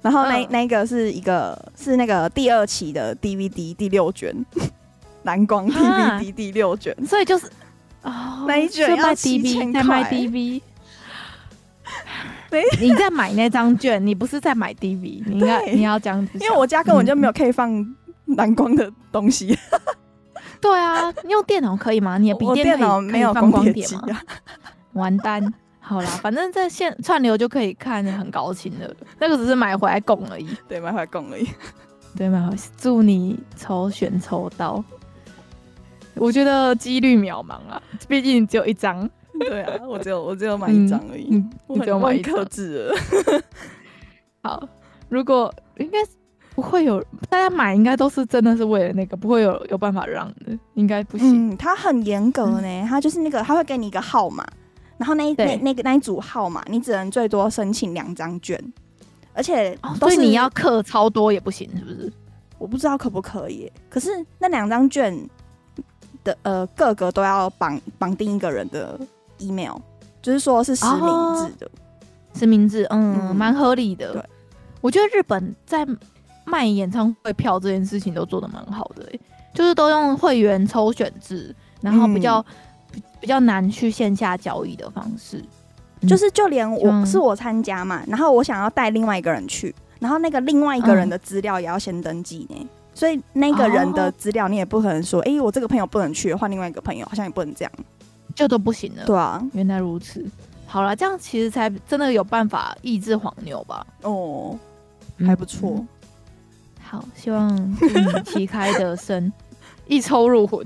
[0.00, 4.34] 然后那、嗯、那个是一个是那个第二期的 DVD 第六卷，
[5.24, 7.46] 蓝光 DVD 第六卷，所以就是
[8.02, 10.02] 哦，那一卷要七千块，
[12.80, 17.84] 你在买那张券，你不是在买 DV， 你应该你要这样子，因为我家根本就没有可以放
[18.36, 19.56] 蓝光的东西。
[20.60, 22.18] 对啊，你用电脑可以吗？
[22.18, 24.02] 你的笔电脑没有放光碟吗？
[24.92, 25.52] 完蛋。
[25.84, 28.94] 好啦，反正在线串流就可以看，很高清的。
[29.18, 30.48] 那个只是买回来供而已。
[30.68, 31.48] 对，买回来供而已。
[32.16, 32.56] 对，买回来。
[32.78, 34.82] 祝你抽选抽到。
[36.14, 39.10] 我觉得几率渺茫啊，毕竟只有一张。
[39.44, 41.28] 对啊，我只有我只有买一张而已。
[41.30, 42.94] 嗯、我只有买一克制了。
[44.42, 44.68] 好，
[45.08, 45.98] 如果应该
[46.54, 51.50] 不会有大家买，应该都是真的是为了那个，不会有有办法让的，应该不行。
[51.50, 54.46] 嗯，他很严格呢，他、嗯、就是那个他会给你一个号码。
[54.98, 58.56] 然后那一那那个那一组号码，你只能最多申请两张券，
[59.32, 62.12] 而且都是、哦、你要刻超多也不行，是不是？
[62.56, 63.68] 我不知道可不可以。
[63.88, 65.12] 可是那两张券
[66.22, 68.96] 的呃，个个都要绑绑定一个人的
[69.46, 69.76] email，
[70.20, 71.70] 就是说是实名制的，
[72.34, 74.12] 实名制，嗯，蛮、嗯、合理的。
[74.12, 74.22] 对，
[74.80, 75.86] 我觉得日本在
[76.44, 79.20] 卖演唱会票这件事情都做的蛮好的、欸，
[79.52, 82.38] 就是都用会员抽选制，然后比较。
[82.38, 82.54] 嗯。
[83.18, 85.42] 比较难去线下交易的方式，
[86.08, 97.72] 就是就连我是我参加嘛，然后我想要带另外一个人去，然后那个另外一个人的资料也要先登记呢，所以那个人的资料你也不可能说，哎，我这个朋友不能去，换另外一个朋友，好像也不能这样，
[98.32, 99.04] 就都不行了。
[99.04, 100.24] 对啊，原来如此。
[100.66, 103.86] 好了，这样其实才真的有办法抑制黄牛吧？
[104.02, 104.58] 哦，
[105.18, 105.84] 还不错。
[106.82, 109.32] 好，希望你旗开得胜，
[109.86, 110.64] 一抽入魂。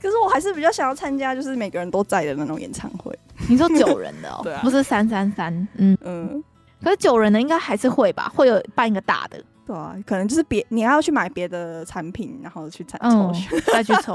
[0.00, 3.18] 可是我还是比较想要参加，就是每个人都在的那种演唱会。
[3.48, 6.44] 你说九人的哦、喔， 对啊，不是三三三，嗯嗯。
[6.82, 9.42] 可是九人的应该还是会吧，会有办一个大的。
[9.66, 14.12] 对啊，可能就是别你还要去买别的产品，然后去参抽、嗯，再去抽。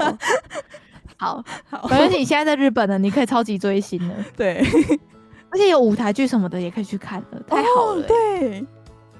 [1.20, 4.14] 好，好，反正你现在在日本呢，你可以超级追星了。
[4.34, 4.64] 对，
[5.52, 8.08] 而且有舞台剧什么的也可以去看了，太好了、欸。
[8.08, 8.66] 对，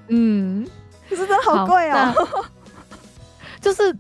[0.09, 0.67] 嗯。
[1.07, 2.15] 可是真的好贵哦。
[3.61, 3.95] 就是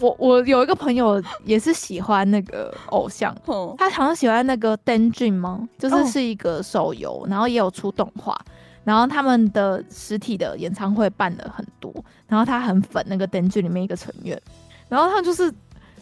[0.00, 3.32] 我我有一个朋友也是喜欢那个偶像，
[3.78, 5.68] 他好像喜欢那个 Daydream 吗？
[5.78, 8.36] 就是是一个手游，然后也有出动画，
[8.82, 11.94] 然后他们的实体的演唱会办了很多，
[12.26, 14.40] 然后他很粉那个 Daydream 里面一个成员，
[14.88, 15.52] 然后他就是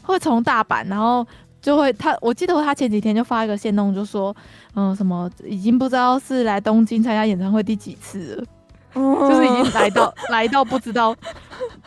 [0.08, 1.24] 会从大阪，然后
[1.62, 4.34] 就会他我记得他前几天就发一个线动，就说
[4.74, 8.44] 嗯什么已经不知道是来东京参加演唱会第几次了。
[8.94, 11.14] 就是已经来到来到不知道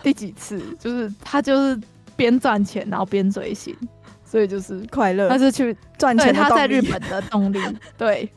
[0.04, 1.78] 第几次，就是他就是
[2.16, 3.76] 边赚钱然后边追星，
[4.24, 5.28] 所以就是快乐。
[5.28, 7.60] 他是去赚钱，他在日本的动力。
[7.98, 8.32] 对，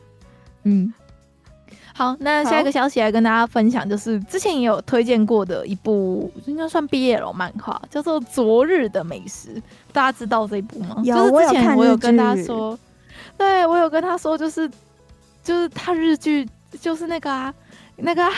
[0.63, 0.91] 嗯，
[1.97, 9.55] 好，那下一个消息来跟大家分享，就是之前也有推荐过的一部应该算毕业了漫画，叫做《昨日的美食》，
[9.93, 11.01] 大家知道这一部吗？
[11.05, 12.77] 有，就是之前我有跟大家说，
[13.37, 14.69] 对我有跟他说，就是
[15.41, 16.45] 就是他日剧
[16.81, 17.53] 就是那个啊，
[17.95, 18.31] 那个、啊。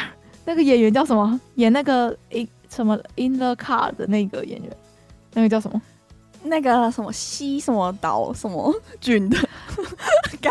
[0.49, 1.37] 那个演员叫什么？
[1.55, 4.71] 演那个 in 什么 in the car 的那个演员，
[5.33, 5.81] 那个叫什么？
[6.43, 9.37] 那个什么西什么岛什么 俊的？
[10.39, 10.49] 对，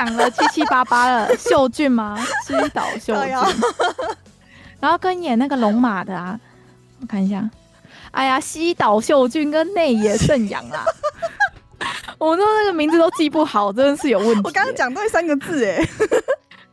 [0.00, 1.36] 讲了七七八八了。
[1.36, 2.18] 秀俊吗？
[2.46, 3.36] 西岛秀俊。
[4.80, 6.40] 然后跟演那个龙马的啊，
[7.02, 7.48] 我看一下。
[8.12, 10.82] 哎呀，西岛秀俊跟内野圣阳啊。
[12.16, 14.40] 我说那个名字都记不好，真的是有问题。
[14.42, 15.86] 我刚刚讲对三个字，哎，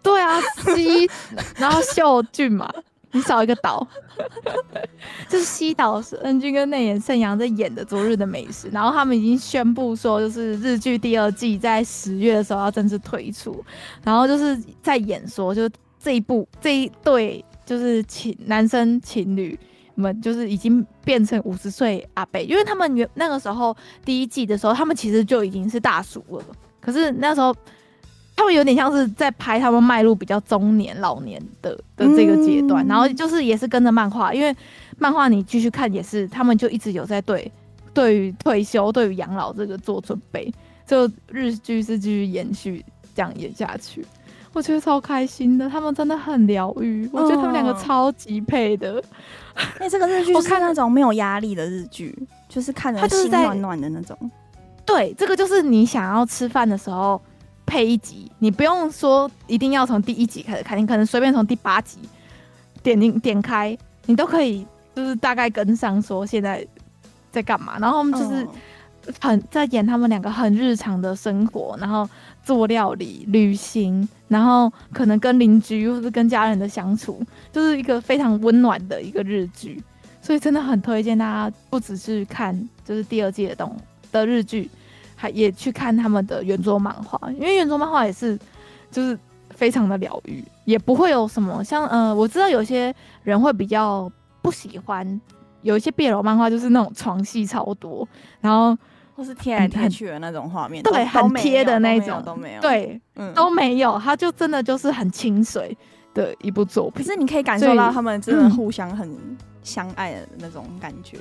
[0.01, 0.39] 对啊，
[0.73, 1.09] 西，
[1.57, 2.73] 然后秀俊嘛，
[3.17, 3.85] 你少一个岛，
[5.27, 13.63] 就是西岛恩君跟内野圣阳在演的《昨日的美食》，然后他们已经宣布说，就是日剧第二季在十月的时候要正式推出，
[14.03, 19.57] 然后就是在演说，就这一部这一对就是情男生情侣。
[19.99, 26.45] 们就是已经变成五十岁阿伯，因为他们原那个时候第一季的时候，他们其实就已经是大叔了。
[26.79, 27.51] 可是那时候
[28.37, 34.55] 他们有点像是在拍他们迈入比较中年老年的的这个阶段，嗯、然后就是也是跟着漫画，因为
[34.99, 37.51] 漫画你继续看也是，他们就一直有在对
[37.93, 40.53] 对于退休、对于养老这个做准备，
[40.85, 42.85] 就日剧是继续延续
[43.15, 44.05] 这样演下去。
[44.53, 47.09] 我觉得超开心的，他们真的很疗愈。
[47.11, 49.03] 我觉得他们两个超级配的。
[49.55, 52.15] 哎、欸，这个日剧 是看那种没有压力的日剧，
[52.47, 54.15] 就是看着心暖暖的那种。
[54.85, 57.21] 对，这个就是你想要吃饭的时候
[57.67, 61.99] 配一集，你不用说一定要从第一集开始看，你可能随便从第八集
[62.81, 64.65] 点进点开，你都可以，
[64.95, 66.65] 就是大概跟上说现在
[67.31, 67.77] 在干嘛。
[67.77, 68.47] 然后我们就是
[69.19, 72.09] 很在演他们两个很日常的生活，然后。
[72.47, 79.83] 做料理、旅行，然后可能跟邻居或是跟家人的相处，就是一个非常温暖的一个日剧，
[80.21, 83.75] 所以真的很推荐大家，不只是看就是第二季的动
[84.13, 84.69] 的日剧，
[85.17, 88.39] 还也去看他们的原作漫画，因为原作漫画也是
[88.89, 94.09] 就是非常的疗愈，也不会有什么像呃，我知道有些人会比较
[94.41, 95.21] 不喜欢
[95.63, 98.07] 有一些 BL 漫画，就是那种床戏超多，
[98.39, 98.77] 然后。
[99.17, 105.75] 或是贴来贴去的那种画面，对，很贴的那种都没有，对，嗯，都没有，它就真的就是很清水
[106.13, 107.03] 的一部作品。
[107.03, 109.11] 可是你可以感受到他们真的互相很
[109.63, 111.17] 相爱的那种感觉。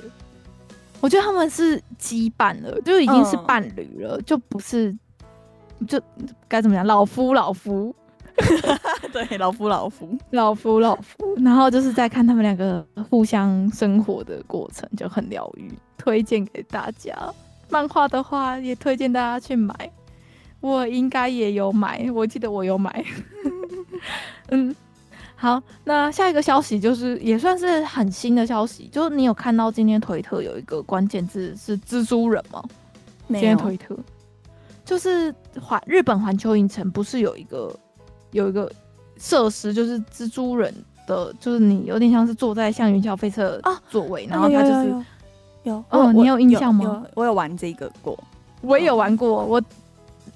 [0.99, 4.95] 我觉得他们是羁绊了，就已经是伴侣了，就不是
[5.87, 6.01] 就
[6.47, 7.95] 该怎么讲，老夫老夫，
[9.13, 11.35] 对，老夫老夫，老夫老夫。
[11.43, 17.15] 然后就是在看他们两个互相生活的过程，就很疗愈，推荐给大家。
[17.69, 19.73] 漫画的话，也推荐大家去买。
[20.59, 23.05] 我应该也有买，我记得我有买。
[24.49, 24.75] 嗯，
[25.39, 32.61] 好，那下一个消息就是也算是很新的消息，就是你有看到今天推特有一个关键字是蜘蛛人吗？
[33.27, 33.95] 今天推特
[34.83, 37.73] 就是环日本环球影城不是有一个
[38.31, 38.69] 有一个
[39.17, 40.73] 设施，就是蜘蛛人
[41.05, 45.05] 的，就是你有点像是坐在像云霄飞车啊座位，然后他就是。
[45.63, 46.85] 有哦，你有印象吗？
[46.85, 48.17] 有，我有玩这个过，
[48.61, 49.43] 我也有玩过。
[49.43, 49.61] 我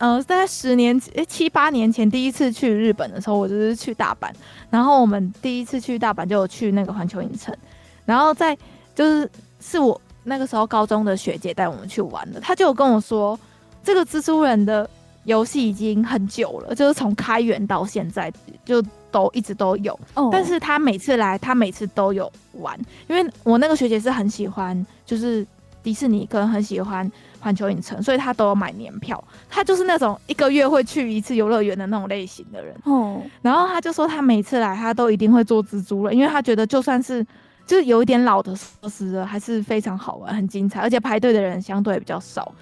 [0.02, 4.32] 呃，在十年诶七八年前第一次去日本的时候，我就是去大阪。
[4.72, 7.56] 然后我们第一次去大阪就有去那个环球影城。
[8.04, 8.58] 然后在
[8.96, 9.30] 就是
[9.60, 13.40] 是我那个时候高中的学姐带我们去玩的，她就有跟我说，
[13.84, 14.90] 这个蜘蛛人的
[15.26, 18.34] 游戏已经很久了，就是从开园到现在
[18.66, 18.84] 就。
[19.12, 20.30] 都一直都有，oh.
[20.32, 22.80] 但是她每次来，她每次都有玩，
[23.10, 25.46] 因为我那个学姐是很喜欢，就是
[25.84, 27.12] 迪士尼，可能很喜欢
[27.42, 29.22] 环球影城，所以他都有买年票。
[29.50, 32.74] 他就是那种一个月会去一次游乐园的那种类型的人。
[32.86, 33.24] 哦，oh.
[33.42, 37.26] 然后他就说他每次来，他都一定会做蜘蛛人，因为他觉得就算是
[37.66, 42.54] 就是有一点老的设施了，还是非常好玩，很精彩，而且排队的人相对比较少。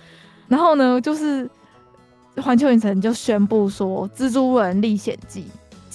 [0.48, 1.48] 然后呢，就是
[2.38, 5.46] 环球影城就宣布说《蜘蛛人历险记》。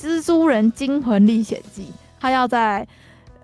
[0.06, 1.82] 《蜘蛛人惊魂历险记》，
[2.20, 2.86] 他要在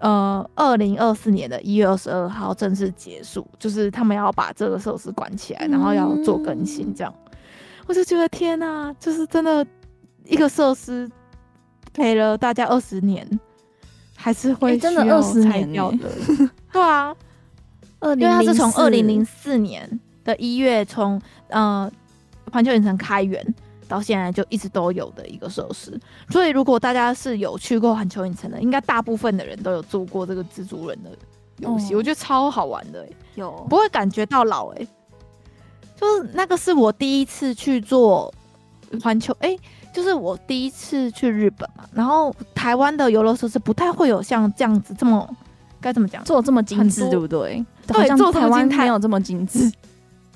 [0.01, 7.15] 呃二零二四年的一月二十二号正式结束，就是他们要把这个设施关起来，然后要做更新，这样。
[7.27, 7.39] 嗯、
[7.87, 9.65] 我就觉得天哪，就是真的
[10.25, 11.09] 一个设施
[11.93, 13.27] 陪了大家二十年，
[14.17, 17.15] 还是会真的二十年对啊，
[18.01, 21.91] 二因为它是从二零零四年的一月从呃
[22.51, 23.55] 环球影城开园
[23.91, 31.11] 到现在就一直都有的一个设施，所以如果大家是有去过环球影城的，应该大部分的人都有做过这个蜘蛛人的
[31.57, 34.89] 游戏，嗯、我觉得超好玩的、欸，有不会感觉到老哎、欸，
[35.97, 38.33] 就是那个是我第一次去做
[39.03, 39.61] 环球哎、欸，
[39.93, 45.29] 就是我第一次去日本嘛，然后台湾的游乐设施不太会有像这样子这么。
[45.83, 46.23] 该怎么讲？
[46.25, 47.65] 做这么精致，对不对？
[47.87, 49.73] 对，做台湾没有这么精致。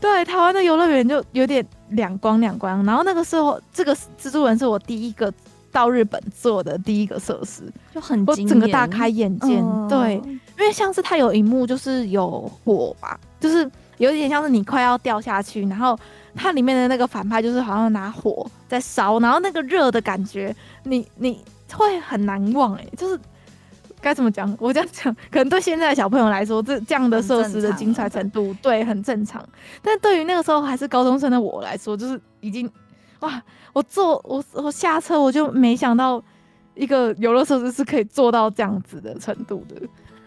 [0.01, 2.85] 对，台湾的游乐园就有点两光两光。
[2.85, 5.33] 然后那个时候，这个蜘蛛人是我第一个
[5.71, 7.63] 到日本做的第一个设施，
[7.95, 9.61] 就很我整个大开眼界。
[9.61, 15.99] 嗯、对，因为像是它有一幕就是有火吧，就是有点像是你快要掉下去，然后
[16.35, 23.19] 它里面的那个反派就是好像拿火在烧，然后那个热的感觉，你你会很难忘哎、欸，就是。
[24.05, 24.55] 该怎么讲？
[24.61, 29.43] 我这样讲， 可能对现在的小朋友来说，这这样的设施的精彩程度，对，很正常。
[29.81, 32.71] 但对于那个时候还是高中生的我来说，就是已经
[33.21, 33.43] 哇！
[33.73, 36.23] 我坐我我下车，我就没想到
[36.75, 39.81] 一个游乐设施是可以做到这样子的程度的。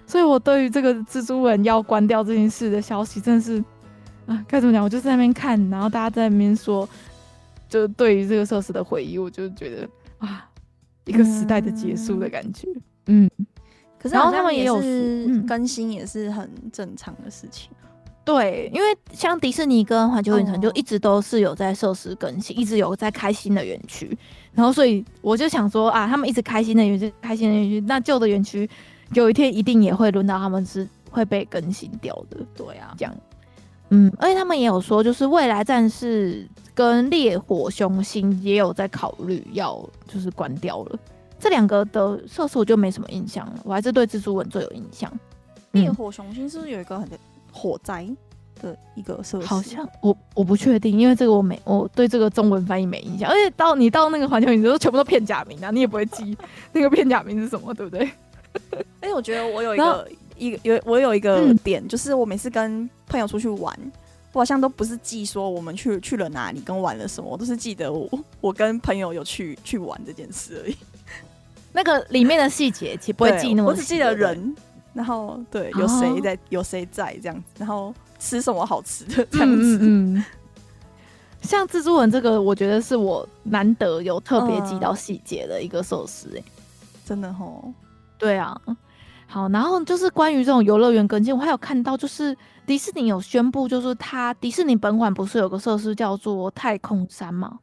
[0.08, 3.64] 所以我对于这个蜘蛛人要关掉这件事的消息，真的是
[4.26, 4.84] 啊，该怎么讲？
[4.84, 6.90] 我就在那边看，然后大家在那边说，
[7.70, 10.50] 就对于这个设施的回忆，我就觉得啊，
[11.06, 12.68] 一个时代的结束的感觉，
[13.06, 13.30] 嗯。
[13.38, 13.46] 嗯
[14.00, 14.76] 可是，然后他们也有
[15.48, 17.70] 更新，也是很正常的事情。
[17.84, 17.90] 嗯、
[18.24, 24.18] 对，因为像迪士尼跟环球影城就一直都是有在设施更新，哦、一直有在开新的园区。
[24.54, 28.70] 然后，所以我就想说啊，他们一直开新的园区，开新的园区，那旧的园区
[29.14, 32.38] 有一天一定也会轮到他们是会被更新掉的。
[32.56, 33.16] 对啊，这样。
[33.90, 41.00] 嗯，而且他们也有说，就是未来战士跟烈火雄心也有在考虑要就是关掉了。
[41.40, 45.12] 这两个的设施我就没什么印象了，我还是对蜘蛛纹最有印象。
[45.72, 47.08] 灭火雄心是不是有一个很
[47.52, 48.08] 火灾
[48.60, 49.46] 的一个设施？
[49.46, 53.30] 好像我我不确定，因为这个我没我对这个中文翻译没印象。
[53.30, 56.36] 而且到你到那个环球影城都全部都片假名啊，你也不会记
[56.74, 58.10] 那个片假名是什么，对不对？
[59.02, 63.78] 哎，我觉得我有一个一个有我有一个点，嗯、就是我每次跟朋友出去玩，
[64.34, 68.10] 我好像都不是记说我们去去了哪里跟玩了什么，我都是记得我
[68.42, 70.76] 我跟朋友有去去玩这件事而已。
[71.78, 74.56] 那个里面的细节其实不会记那么，我只记得人，
[74.96, 79.78] 然后对有谁在，有谁在这样子，然后吃什么好吃的这样子。
[79.80, 80.26] 嗯，嗯，
[81.44, 86.42] 像蜘蛛人这个，我觉得是我难得有特别记到细节的一个设施，哎，
[87.06, 87.72] 真的吼。
[88.18, 88.60] 对啊，
[89.28, 97.60] 好，然后就是关于这种游乐园更新，我还有看到就是迪士尼有宣布，就是它迪士尼本馆不是有个设施叫做太空山吗？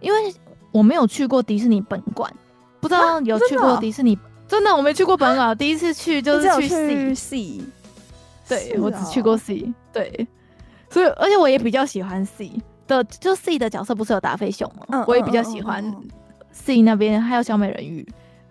[0.00, 0.34] 因为
[0.72, 2.28] 我没有去过迪士尼本馆。
[2.80, 4.18] 不知道有去过迪士尼？
[4.48, 7.60] 真的，我没去过本岛，第一次去就是去 C。
[8.48, 9.72] 对，我只去过 C。
[9.92, 10.26] 对，
[10.90, 12.50] 所以而且我也比较喜欢 C
[12.88, 15.04] 的，就 C 的角色不是有达菲熊吗？
[15.06, 15.94] 我也比较喜欢
[16.50, 18.04] C 那边，还有小美人鱼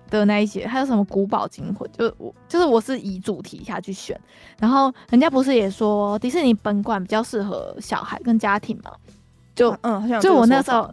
[0.09, 4.17] 的那一些，还有什么古堡惊魂，就我就是我是以主题下去选。
[4.57, 8.91] 然后人家不是也说迪士尼本馆比较适合小孩跟家庭嘛？
[9.53, 10.89] 就嗯，就我那时候。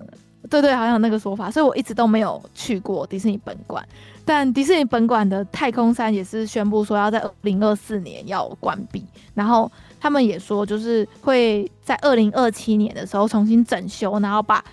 [0.47, 3.86] 对对，好像有那个说法，所以我一直都没有去过迪士尼本馆。
[4.24, 9.70] 但迪士尼本馆的太空山也是宣布说要在二零二四年要关闭，然后
[10.01, 14.64] 他们也说就是会在二零二七年的时候重新整修，然后把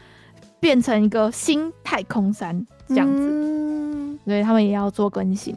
[0.59, 3.30] 变成一个新太空山这样子。
[3.30, 5.55] 嗯、所以他们也要做更新。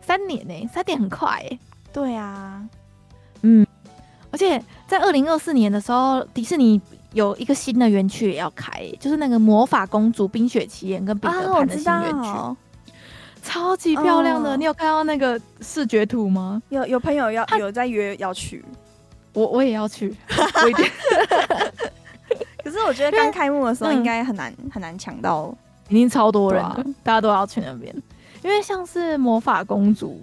[0.00, 1.58] 三年呢、欸，三年很快哎、欸。
[1.92, 2.64] 对啊，
[3.42, 3.64] 嗯，
[4.30, 6.80] 而且在二零二四年的时候，迪士尼。
[7.16, 12.54] 有一个新的园区也要开，就是那个魔法公主、冰雪奇缘跟彼得潘的新园区，啊、
[13.42, 14.50] 超级漂亮的。
[14.50, 16.60] 哦、你有看到那个视觉图吗？
[16.68, 18.62] 有有朋友要有在约要去，
[19.32, 20.14] 我我也要去。
[20.62, 20.84] 我一定
[22.62, 25.56] 可是我觉得刚开幕的时候应该很难、嗯、很难抢到，
[25.88, 27.94] 一定超多人，啊、大家都要去那边。
[28.44, 30.20] 因为像是魔法公主。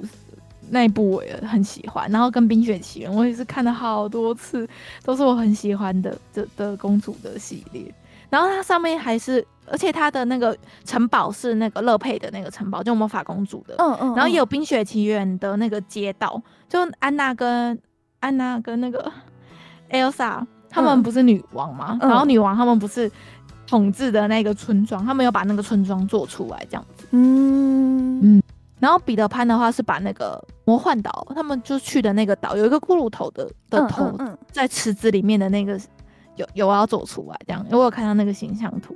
[0.70, 4.68] 那一部我也很喜欢，然后跟《冰雪奇缘》我也是看了好多次，
[5.03, 7.93] 都是我很喜欢的的的公主的系列。
[8.30, 13.76] 然后它上面还是，而且它的那个城堡是那个乐佩的那个城堡，就魔法公主的。
[13.78, 14.16] 嗯，嗯嗯。
[14.16, 17.80] 然后也有《冰雪奇缘》的那个街道，就安娜跟
[18.20, 19.11] 安娜跟那个
[19.91, 21.95] Elsa，他们不是女王吗？
[22.01, 23.11] 嗯、然后女王他们不是
[23.68, 27.05] 统治的那个村庄，他们有把那个村庄做出来这样子。
[27.11, 28.43] 嗯嗯。
[28.84, 35.79] 然后彼得潘的话是把那个魔幻岛，他们就去的那个岛，有一个骷髅头的的头嗯嗯嗯在池子里面的那个
[36.36, 38.93] 有有要走出来这样，因为我有看到那个形象图。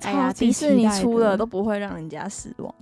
[0.00, 2.74] 哎呀，迪士尼出了都不会让人家失望。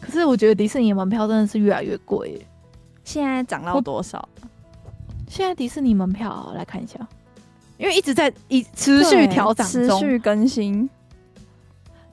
[0.00, 2.40] 可是我觉得迪士尼门票真的是越来越贵，
[3.04, 4.26] 现在涨到多少？
[5.28, 6.98] 现在迪士尼门票来看一下，
[7.76, 10.88] 因为一直在一持续调涨，持续更新。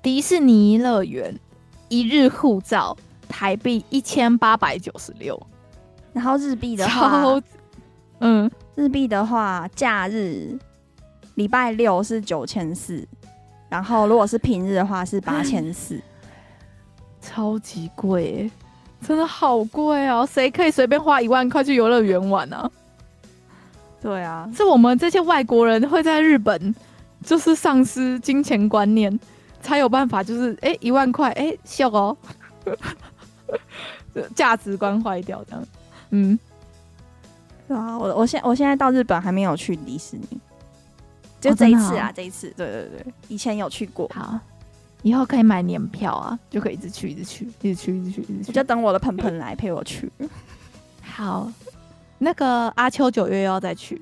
[0.02, 1.34] 迪士尼乐园。
[1.90, 2.96] 一日护照
[3.28, 5.42] 台币一千八百九十六，
[6.14, 7.24] 然后日币的话，
[8.20, 10.58] 嗯，日币的话，假日
[11.36, 13.08] 礼拜六是九千四，
[13.70, 16.02] 然后如果是平日的话是 八千四，
[17.22, 18.50] 超级贵，
[19.06, 20.26] 真的好贵啊！
[20.26, 22.72] 谁可以随便花一万块去游乐园玩呢？
[24.02, 26.74] 对啊，是我们这些外国人会在日本
[27.24, 29.20] 就是丧失金钱观念。
[29.62, 32.16] 才有办法，就是哎、欸，一万块，哎、欸，笑哦，
[34.36, 35.64] 价值观坏掉这样，
[36.12, 36.40] 嗯，
[37.68, 40.40] 对啊，我我现我现在到日本还没有去迪士尼，
[41.40, 44.40] 就这一次啊，哦、这一次，对对对，以前有去过，好，
[45.04, 50.12] 以后可以买年票啊，就可以一直去，一直去，一直去，一直去，一直去，就等我的盆盆来陪我去。
[51.02, 51.52] 好，
[52.18, 54.02] 那个阿秋九月又要再去，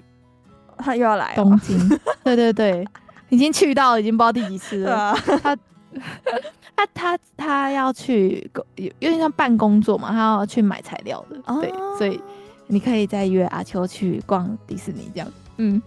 [0.77, 1.89] 他又要来东京，
[2.23, 2.87] 对对对。
[3.29, 4.95] 已经去到，已经不知道第几次了。
[5.15, 5.57] 啊、他
[6.75, 11.41] 他他他要去有有点像办工作嘛，他要去买材料的。
[11.45, 12.19] 哦、对，所以
[12.67, 15.31] 你可以再约阿秋去逛迪士尼这样。
[15.57, 15.81] 嗯，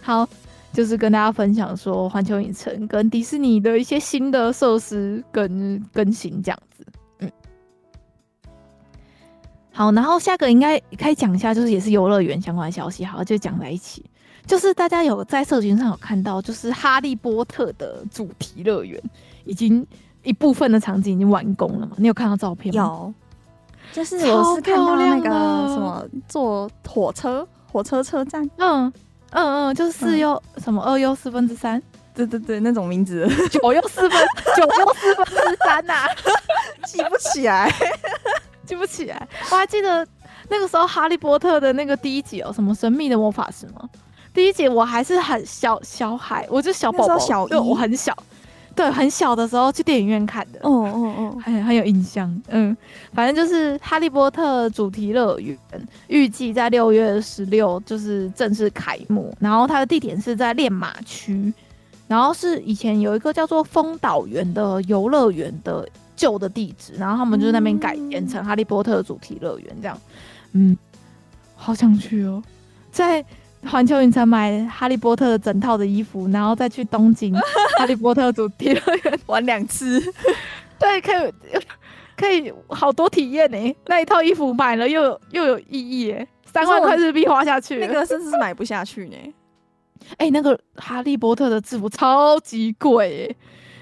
[0.00, 0.28] 好，
[0.72, 6.86] 就是跟大家分享说环球影城跟迪士尼的一些新的设施跟更新这样子。
[7.18, 7.30] 嗯，
[9.72, 14.04] 好，然后下个应该可以讲一下，就是也是游乐园相关的消息，好，就讲在一起。
[14.48, 19.00] 就是大家有在社群上有看到，就是哈利波特的主题乐园
[19.44, 19.86] 已经
[20.22, 21.92] 一部分的场景已经完工了嘛？
[21.98, 22.82] 你有看到照片吗？
[22.82, 23.14] 有，
[23.92, 25.28] 就是我是看到那个
[25.68, 28.90] 什么坐火车火车车站，嗯
[29.30, 31.80] 嗯嗯，就是四又、嗯、什么二又四分之三，
[32.14, 34.26] 对对对，那种名字，九又四分
[34.56, 36.08] 九又四分之三呐、啊，
[36.86, 37.70] 记不起来，
[38.64, 39.28] 记不起来。
[39.50, 40.06] 我还记得
[40.48, 43.88] 那个时候哈利波特的那个第一集哦，什么神秘的魔法师吗？
[44.34, 48.16] 第一集我还是很小小孩，我就小宝宝，小一，我很小，
[48.76, 52.76] 对，很小的时候去电影院看的，哦哦哦，很很有印象，嗯，
[53.12, 55.58] 反正就是《哈利波特》主题乐园，
[56.06, 61.52] 预计在六月十六就是正式开幕，然后它的地点是在练马区，
[62.06, 70.00] 然后是以前有一个叫做风岛园的游乐园的旧的地址，然后他们就在那边改建成《哈利波特》主题乐园这样，
[70.52, 70.76] 嗯，
[71.56, 72.40] 好想去哦，
[72.92, 73.24] 在。
[73.66, 77.34] 环球影城买哈利波特的整套的衣服，然后再去东京
[77.78, 79.20] 哈利波特主题乐园。
[79.26, 80.00] 玩两次，
[80.78, 81.32] 对，可以
[82.16, 83.76] 可以好多体验呢。
[83.86, 89.16] 那一套衣服买了又有又有意义耶，三万块日币花下去，那个甚至是买不下去呢。
[90.16, 93.36] 哎、欸，那个哈利波特的制服超级贵耶，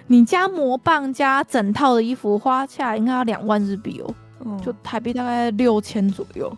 [0.08, 4.14] 你加魔棒加整套的衣服花下来应该要两万日币哦，
[4.44, 6.50] 嗯、就台币大概六千左右。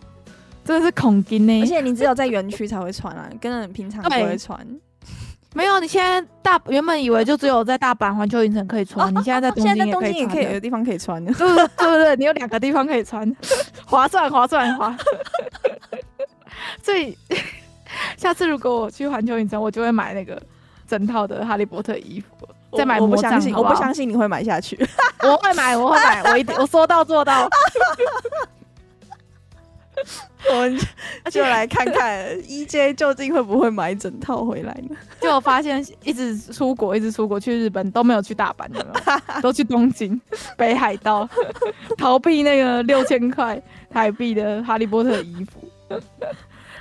[0.69, 4.55] 真的是恐惊呢，而且你只有在园区才会穿啊， 跟人平常不会穿。
[5.55, 11.67] 没有，你现在大原本以为就只有在大阪环球影城可以穿，哦、你现在在东京也可以穿，可以有地方可以穿的，对不对？
[11.75, 12.15] 对不对？
[12.17, 13.35] 你有两个地方可以穿，
[13.83, 14.95] 划算划算划。
[16.85, 17.17] 所以
[18.15, 20.39] 下次如果我去环球影城，我就会买那个
[20.87, 22.47] 整套的哈利波特衣服，
[22.77, 23.31] 再买魔杖。
[23.31, 23.55] 我不相信？
[23.55, 24.77] 我不相信你会买下去。
[25.23, 27.49] 我会买，我会买，我一定，我说到做到。
[30.51, 30.79] 我们
[31.29, 34.95] 就来看看 EJ 究竟会不会买整套回来呢？
[35.19, 38.85] 就我发现，一直出国，一直出国去日本都没有去大阪的，
[39.41, 40.19] 都去东京、
[40.57, 41.27] 北海道，
[41.97, 45.99] 逃避那个六千块台币的哈利波特的衣服。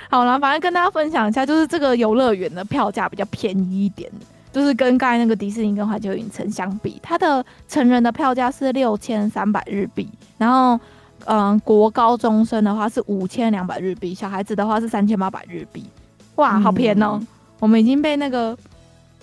[0.08, 4.10] 好了，反正跟大家分享一下，就是这个游乐园的票价比较便宜一点，
[4.52, 10.08] 就是跟刚才那个迪士尼跟环球影城相比，它的成人的票价是六千三百日币，
[10.38, 10.78] 然后。
[11.30, 15.84] 嗯，国高中生的话是五千两百日币，小孩子的话是三千八百日币。
[16.36, 17.18] 哇，好便宜哦！
[17.20, 17.26] 嗯、
[17.60, 18.56] 我们已经被那个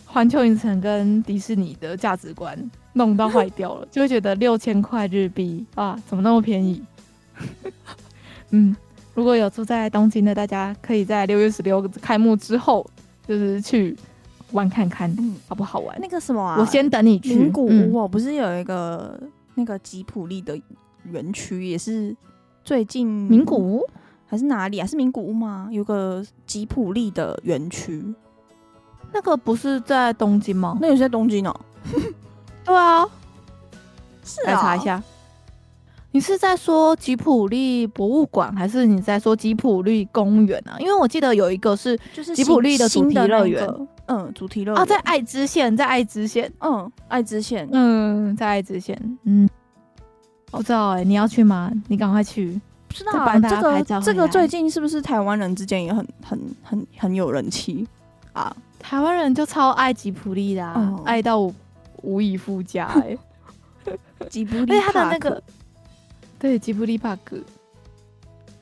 [0.06, 2.56] 环球影城跟迪士尼的价值观
[2.94, 6.80] 弄到坏掉了，就会觉得六千块日币啊，怎么那么便宜？
[8.52, 8.76] 嗯，
[9.16, 12.86] 如果有住在东京的，大家可以在六月十六开幕之后，
[13.28, 13.98] 就是去
[14.52, 15.98] 玩看看，嗯，好不好玩？
[16.00, 17.34] 那个什么啊，我先等你去。
[17.34, 19.20] 名古屋哦，嗯、不是有一个
[19.56, 20.56] 那个吉普力的。
[21.12, 22.16] 园区也是
[22.64, 23.86] 最近名古屋
[24.28, 24.86] 还是哪里啊？
[24.88, 25.70] 是名古屋吗？
[25.72, 28.04] 有个吉普力的园区，
[29.14, 30.78] 那个不是在东京吗？
[30.82, 31.56] 那也是在东京哦。
[32.66, 33.08] 对啊，
[34.24, 34.52] 是啊。
[34.52, 35.02] 来查一下，
[36.12, 40.76] 你是在说吉普力博物馆，还是你在说吉普力公园啊？
[40.80, 49.48] 因为我记得有一个是就是吉普力的主题乐园，那个，嗯，主题乐园啊，在爱知县，在爱知县，嗯，爱知县，嗯，在爱知县，嗯，
[50.52, 51.72] 我知道哎、欸，你要去吗？
[51.88, 52.60] 你赶快去。
[52.88, 57.86] 不知道啊，这个这个最近是不是台湾人之间也很很很很有人气
[58.34, 58.56] 啊？
[58.80, 61.52] 台湾人就超爱吉普力的、啊嗯，爱到
[62.04, 63.20] 无以复加哎、欸。
[64.30, 65.44] 吉普力，而且他的那个，
[66.40, 67.44] 对，吉普力 Park，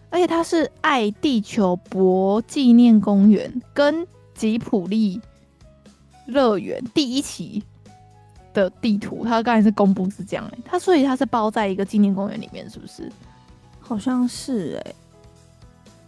[0.09, 5.21] 而且他是爱地球博纪念公园跟吉普力
[6.25, 7.63] 乐园第一期
[8.53, 13.11] 的地图，它刚才是公布是这样哎、欸，它所以它是包在一个纪念公园里面，是不是？
[13.79, 14.95] 好像是哎、欸，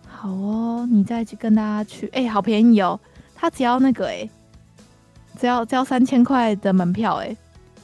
[0.08, 3.00] 好哦，你再去跟大家去，哎、欸，好便宜哦，
[3.36, 4.30] 他只要那个哎、欸，
[5.38, 7.38] 只要交三千块的门票哎、欸，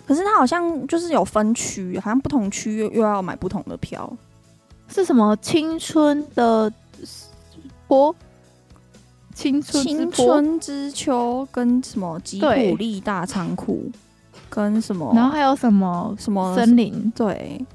[0.08, 4.12] 可是他好像就是有分区，好像不同区又又要买不同的票，
[4.88, 5.36] 是什么？
[5.38, 6.72] 青春的
[7.88, 8.16] 坡，
[9.36, 13.92] 青春青春之秋跟什么吉普力大仓库
[14.52, 17.66] 跟什么，然后还有什么什么森林对。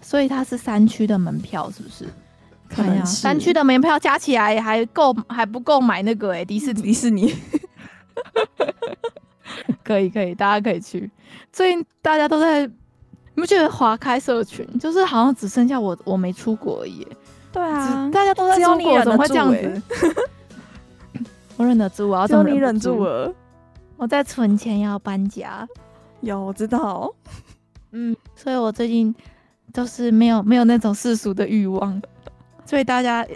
[0.00, 2.06] 所以它是山区的门票，是不是？
[2.68, 6.82] 可能三区的门票加起来还够，还不够买那个哎、欸，迪士尼。
[6.82, 7.34] 迪士尼，
[9.82, 11.10] 可以可以，大家可以去。
[11.52, 12.70] 最近大家都在，你
[13.36, 17.06] 不觉得划开社群，就是好像只剩下我我没出国而已。
[17.52, 19.82] 对啊，大家都在出国，怎么会这样子？
[21.56, 23.34] 我忍得住，我要怎么你忍住了？
[23.96, 25.68] 我在存钱要搬家。
[26.20, 27.12] 有，我知道。
[27.92, 29.14] 嗯，所以我最近。
[29.74, 32.00] 就是没有没有那种世俗的欲望，
[32.64, 33.26] 所以大家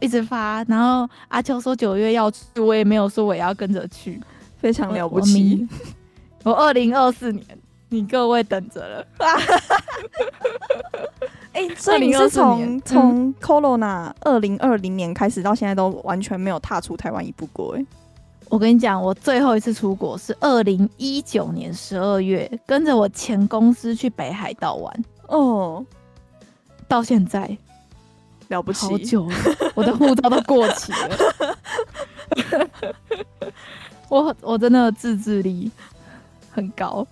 [0.00, 4.18] 一直发，然后阿秋说九月要去，我也没有说我要跟着去，
[4.56, 5.68] 非常了不起。
[6.44, 7.44] 我二零二四年，
[7.90, 9.06] 你各位等着了。
[11.52, 17.76] 哎、欸，所以你是从从 Corona 二零二零年开始到现在都完全没有踏出台湾一步过？
[17.76, 17.84] 哎，
[18.52, 25.04] 我跟你讲，我最后一次出国是二零一九年十二月，跟着我前公司去北海道玩。
[25.28, 25.82] 哦，
[26.86, 27.56] 到现在
[28.48, 29.34] 了不起，好久了，
[29.74, 31.56] 我的护照都过期了。
[34.10, 35.70] 我我真的自制力
[36.50, 37.06] 很高，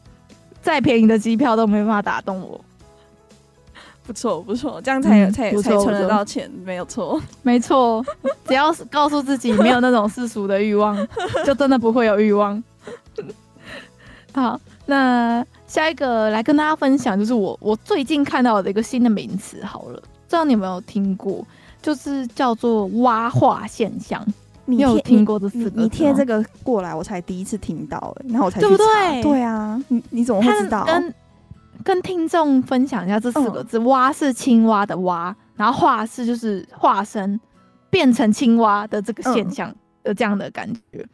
[0.60, 2.62] 再便宜的机票都没办法打动我。
[4.06, 8.04] 不错不错，这样才、嗯、才才存得到钱，没有错， 没错。
[8.46, 10.96] 只要是告诉自己没有那种世俗的欲望，
[11.46, 12.62] 就真的不会有欲望。
[14.32, 15.44] 好，那。
[15.70, 21.46] 下一个来跟大家分享，就是我我最近看到的一个新的名词，好了，不知道你有没有听过，
[21.80, 24.20] 就是叫做“蛙化现象”。
[24.66, 25.80] 你有听过这四个？
[25.80, 29.22] 你贴这个过来，我才第一次听到，哎，然后我才对不对？
[29.22, 30.84] 对啊，你你怎么会知道？
[30.84, 31.14] 跟
[31.84, 37.40] 跟听众分享一下这四个字：“蛙、嗯”是青蛙的“蛙”，然后“化”是就是化身
[37.90, 40.80] 变成青蛙的这个现象的这样的感觉。
[40.92, 41.08] 嗯、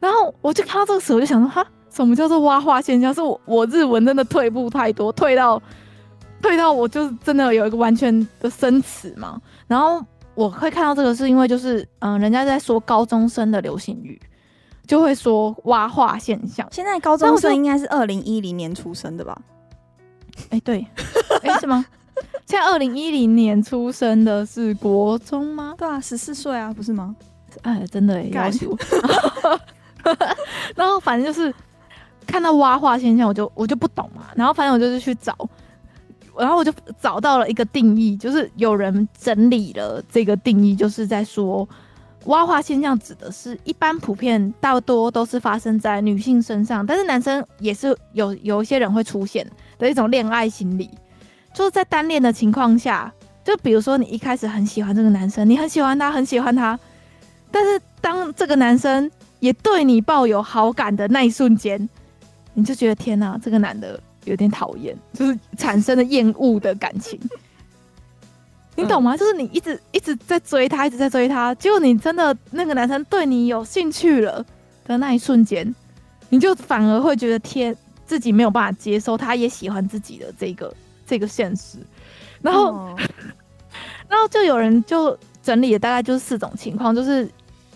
[0.00, 1.66] 然后我就看到这个词，我就想说，哈。
[1.92, 3.12] 什么叫做蛙化现象？
[3.12, 5.62] 是我我日文真的退步太多，退到
[6.40, 9.38] 退到我就是真的有一个完全的生词嘛。
[9.66, 10.02] 然后
[10.34, 14.18] 我会看到这个，是因为就是嗯，人家在说高中生的流行语，
[14.86, 16.66] 就会说蛙化现象。
[16.70, 19.38] 现在高中生应该是二零一零年出生的吧？
[20.50, 20.86] 哎、欸，对，
[21.42, 21.84] 哎、欸，是吗？
[22.46, 25.74] 现在二零一零年出生的是国中吗？
[25.78, 27.14] 对啊，十四岁啊，不是吗？
[27.62, 28.76] 哎，真的要求。
[30.74, 31.52] 然后反正就是。
[32.24, 34.28] 看到挖化现象，我就我就不懂嘛。
[34.36, 35.36] 然后反正我就是去找，
[36.38, 41.68] 然后我就找到了一个定义，就是有人整理了这个定义，就是在说
[42.26, 49.44] 挖化现象指的是一般普遍大多都是发生在女性身上，但是男生也是有有一些人会出现
[49.82, 50.88] 的一种恋爱心理，
[51.52, 53.12] 就是在单恋的情况下，
[53.42, 56.78] 就比如说你一开始很喜欢这个男生，你很喜欢他，很喜欢他，
[57.50, 59.10] 但是当这个男生
[59.40, 61.88] 也对你抱有好感的那一瞬间。
[62.54, 67.18] 你就觉得天哪，这个男的有点讨厌，就是产生了厌恶的感情，
[68.76, 69.16] 你懂吗？
[69.16, 74.44] 就是你一直一直在追他，一直在追他，结果你真的那个男生对你有兴趣了
[74.84, 75.74] 的那一瞬间，
[76.28, 77.74] 你就反而会觉得天，
[78.12, 80.74] 自己没有办法接受他也喜欢自己的这个
[81.06, 81.78] 这个现实，
[82.42, 82.94] 然后，哦、
[84.06, 87.24] 然后就有人就整理了大概就是四种情况，就是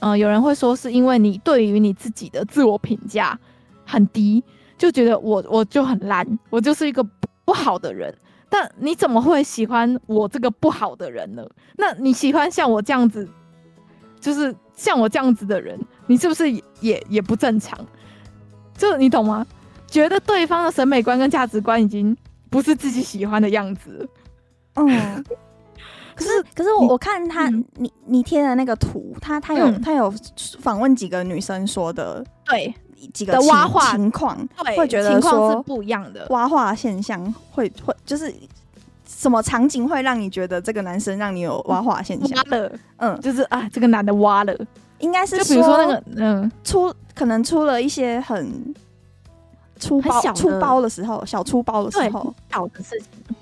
[0.01, 3.39] 嗯、呃，有人会说是因为你对于你自己的自我评价
[3.87, 4.45] 很低。
[4.77, 7.03] 就觉得我我就很烂，我就是一个
[7.47, 8.15] 不好的人。
[8.51, 11.43] 但你怎么会喜欢我这个不好的人呢？
[11.79, 13.27] 那你喜欢像我这样子
[14.21, 17.79] 就是像我这样子的人，你是不是也也，也不正常？
[18.77, 19.47] 就你懂吗？
[19.87, 22.17] 觉得对方的审美观跟价值观已经
[22.51, 24.09] 不是自己喜欢的样子。
[24.75, 25.25] 嗯。
[26.17, 30.11] 可是，可是我我看他，嗯、你你贴的那个图，他他有、嗯、他有
[30.59, 32.75] 访问几个女生说的，对。
[33.13, 36.27] 几个情况，会觉得情况是不一样的。
[36.31, 37.23] 挖化现象，
[37.53, 38.35] 会会就是
[39.07, 42.37] 什么场景会让你觉得这个男生让你有挖化现象？
[42.37, 44.57] 挖了，嗯，就是啊，这个男的挖了，
[44.99, 48.75] 应该是就比如说那个嗯，出可能出了一些很
[49.79, 53.37] 粗包粗包的时候，小粗包的时候，小的事情。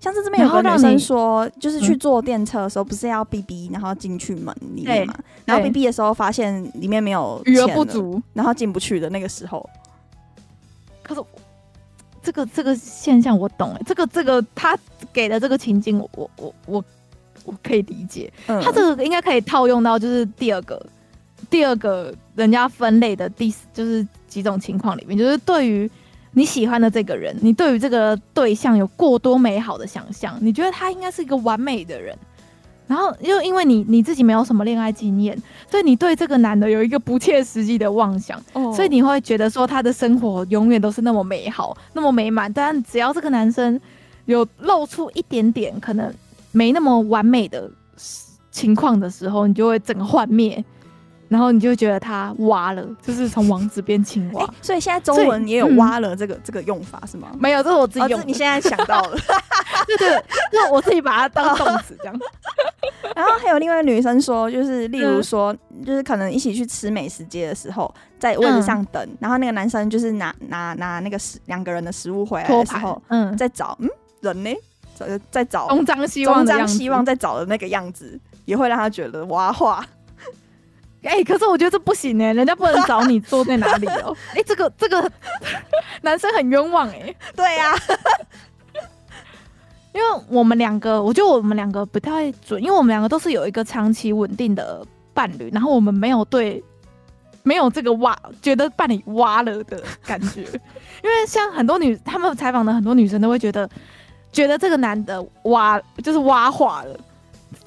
[0.00, 5.14] 像是这边有个女生说，就是去坐电车的时候，不是要 B B，，然后进去门里面嘛？
[5.44, 9.68] 然后 B B 的时候发现里面没有余额不足，然后进不去的那个时候。
[11.02, 11.20] 可是
[12.22, 14.78] 这个这个现象我懂哎、欸，这个这个他
[15.12, 16.84] 给的这个情境，我我我
[17.44, 18.32] 我可以理解。
[18.46, 20.80] 嗯，他这个应该可以套用到就是第二个
[21.50, 25.90] 第二个人家分类的第就是几种情况里面，就是对于。
[26.32, 32.16] 你喜欢的这个人，你对于这个对象有过多美好的想象，你觉得他应该是一个完美的人，
[32.86, 35.36] 然后又因为你你自己没有什么恋爱经验，
[35.68, 43.80] 所以你对这个男的有一个不切实际的妄想，哦，所以你会觉得说他的生活永远都是那么美好，那么美满，但只要这个男生
[44.26, 46.12] 有露出一点点可能
[46.52, 47.68] 没那么完美的
[48.52, 50.62] 情况的时候，你就会整个幻灭。
[51.28, 54.44] 然后你就觉得他蛙了，就是从王子变青蛙。
[54.44, 57.28] 欸，所以现在中文也有蛙了这个、嗯、这个用法是吗？
[57.38, 58.24] 没有，这是我自己用的。
[58.24, 59.16] 哦、你现在想到了，
[59.86, 62.20] 对 对，就我自己把它当动词这样。
[63.14, 73.88] 然后还有另外女生说，就是例如说，嗯、就是可能一起去吃美食街的时候，在位置上等、嗯，然后那个男生就是拿拿拿那个食两个人的食物回来的时候，嗯，在找嗯
[74.20, 74.54] 人呢，
[74.94, 79.84] 在在找东张西望，东张西望在找的那个样子，也会让他觉得蛙化。
[81.08, 84.16] 哎、欸，可是我觉得这不行哎、欸，人家不能找你坐在哪里哦、喔。
[84.32, 85.10] 哎、欸，这个这个
[86.02, 87.16] 男生很冤枉哎、欸。
[87.34, 87.76] 对呀、啊，
[89.94, 94.84] 因为我们两个，我觉得我们两个不太准，因为我们两个都是有一个长期稳定的
[95.14, 96.62] 伴侣，然后我们没有对
[97.42, 100.42] 没有这个挖，觉得伴侣挖了的感觉。
[101.02, 103.66] 因为像很多女，他们采访的很多女生都会觉得，
[104.30, 106.94] 觉得这个男的挖就是挖化了，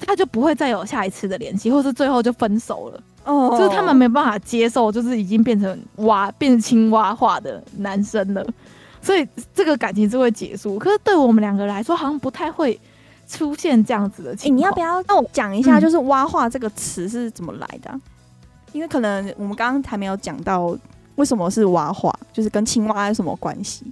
[0.06, 3.02] 他就不会再有下一次的联系，或是最后就分手了。
[3.24, 8.44] 哦、oh.，就是他们没办法接受，就是已经变成蛙，变成青蛙化的男生了，
[9.00, 10.78] 所以这个感情是会结束。
[10.78, 12.78] 可是对我们两个来说，好像不太会
[13.28, 14.54] 出现这样子的情况。
[14.54, 17.90] 欸，你要不要那我讲一下，就是“蛙化”这个词是怎么来的？
[17.92, 18.00] 嗯。
[18.72, 20.76] 因为可能我们刚刚还没有讲到
[21.14, 23.86] 为什么是蛙化，就是跟青蛙有什么关系？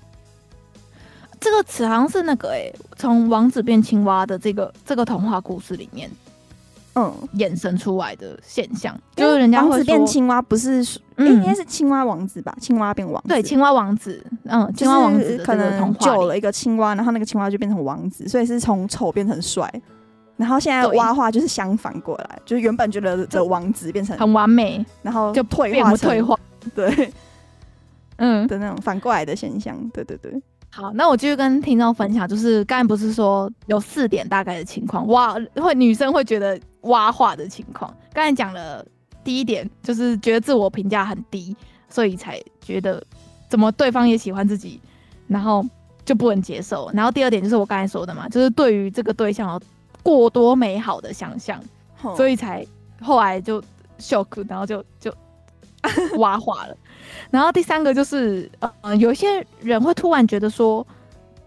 [1.38, 6.10] 这个词好像是那个哎，从王子变青蛙的这个这个童话故事里面。
[6.94, 8.98] 嗯，衍生出来的现象。
[9.14, 10.84] 就是人家会说，王子变青蛙不是，
[11.16, 12.54] 嗯，应该是青蛙王子吧？
[12.60, 19.72] 青蛙变王子，对，青蛙王子，嗯，青蛙王子可能救了一个青蛙，然后那个青蛙就变成王子，所以是从丑变成帅。
[20.36, 26.38] 然后现在蛙化就是相反过来，就是原本觉得的王子变成很完美，然后就退化，退化，
[26.74, 27.12] 对，
[28.16, 28.46] 嗯。
[28.48, 30.42] 的那种反过来的现象，对对对。
[30.72, 37.92] 好，那我继续跟听众分享，就是刚才不是说有四点大概的情况，哇会女生会觉得蛙化的情况。
[38.12, 38.84] 刚才讲了
[39.24, 41.56] 第一点，就是觉得自我评价很低，
[41.88, 43.02] 所以才觉得
[43.48, 44.80] 怎么对方也喜欢自己，
[45.26, 45.64] 然后
[46.04, 46.88] 就不能接受。
[46.94, 49.60] 然后第二点就是我刚才说的嘛，就是对于这个对象有
[50.04, 51.60] 过多美好的想象，
[52.16, 52.64] 所以才
[53.02, 53.60] 后来就
[53.98, 55.12] shock，然后就就
[56.18, 56.76] 蛙化了。
[57.30, 58.50] 然后第三个就是，
[58.80, 60.86] 呃，有些人会突然觉得说，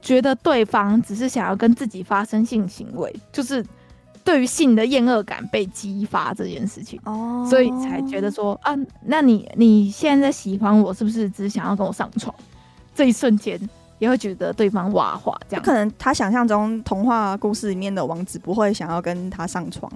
[0.01, 3.66] 觉得对方只是想要跟自己发生性行为，就是
[4.24, 8.74] 对于性的厌恶感被激发这件事情，哦，所以才觉得说，啊，
[9.05, 12.34] 那你你现在喜欢我，是不是只想要跟我上床？
[12.95, 13.59] 这一瞬间
[13.99, 19.91] 也会觉得对方蛙化，这样可能他想象中童话故事里面的王子不会想要跟他上床。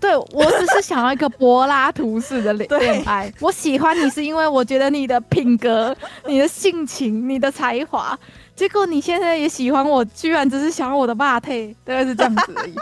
[0.00, 3.32] 对，我只是想要一个柏拉图式的 恋爱。
[3.40, 8.18] 我喜欢你是因为我觉得你的品格、你的性情、你的才华。
[8.54, 12.74] 结果你现在也喜欢我，居然只是想要我的霸配，大概是这样子而已。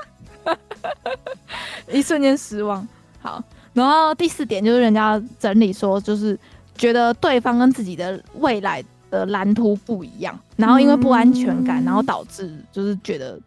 [1.99, 2.87] 一瞬间失望。
[3.21, 3.43] 好，
[3.73, 6.39] 然后第四点就是人家整理说，就是
[6.77, 13.39] 觉得对方跟自己的未来的蓝图不一样，然后因为不安全感，然后导致就是觉得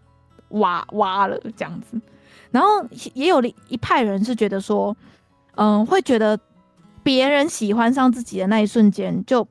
[0.49, 1.99] 挖挖了这样子。
[2.57, 2.83] 然后
[3.13, 4.97] 也有一派人是觉得说，
[5.57, 6.35] 嗯，会觉得
[7.03, 9.47] 别人喜欢上自己的那一瞬间就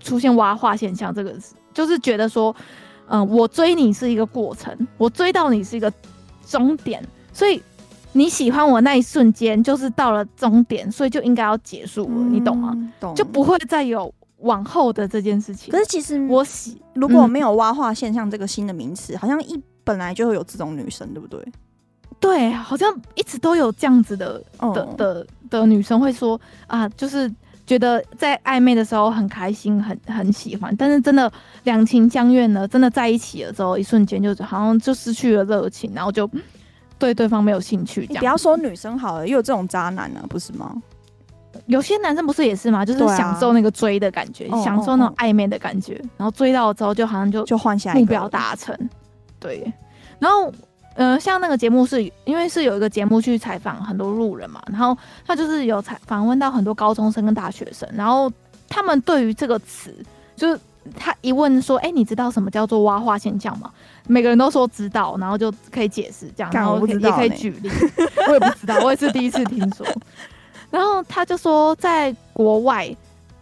[0.00, 1.14] 出现挖化现象。
[1.14, 1.36] 这个
[1.74, 2.56] 就是觉得说，
[3.08, 5.92] 嗯，我追你是一个过程，我追到你是一个
[6.46, 7.62] 终点，所以
[8.12, 12.74] 你喜欢我那一瞬间就是到了终点，所以就应该要结束了，嗯、你懂吗？
[12.98, 15.70] 懂，就不会再有往后的这件事情。
[15.70, 21.38] 可是其实我喜，如果没有挖化现象这个新的名词，嗯、好像一本来就会有这种女生，对不对？
[22.22, 27.30] 对，好像一直都有这样子的、哦、的的的女生会说啊，就是
[27.66, 31.30] 觉得在暧昧的时候很开心，很很喜欢，但是真的
[31.64, 36.30] 两情相悦呢，真的在一起了之后，一瞬间就好像就失去了热情，然后就。
[36.98, 40.72] 对对方没有兴趣，你不要说女生好了，又有这种渣男呢、啊，不是吗？
[41.66, 42.84] 有些男生不是也是吗？
[42.84, 48.72] 就是享受那个追的感觉，啊、享受那种暧昧的感觉，哦哦哦，然后追到之后就好像就就换下目标达成。
[49.40, 49.66] 对，
[50.20, 50.52] 然后
[50.94, 58.30] 呃，像那个节目是因为是有一个节目去采访很多路人嘛，然后他就是有采访问到很多高中生跟大学生，然后
[58.68, 59.94] 他们对于这个词
[60.36, 60.58] 就是。
[60.98, 63.70] 他一问说：“哎、欸，你知道什么叫做蛙化现象吗？”
[64.08, 67.70] 每个人都说知道，然后就可以解释这样，然后也可以举例。
[68.26, 69.86] 我也不知道，我也是第一次听说。
[70.72, 72.92] 然后他就说，在国外，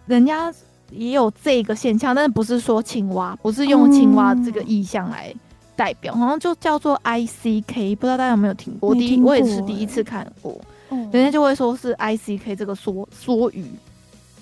[0.05, 0.53] 人家
[0.91, 5.35] 也有这个现象，但是不是说青蛙，不是用青蛙这个意象来
[5.81, 8.95] 代表，好像就叫做 I C K，不知道大家有没有听过？
[8.95, 10.61] 第一，我也是第一次看过，
[11.11, 13.65] 人家就会说是 I C K 这个缩缩语。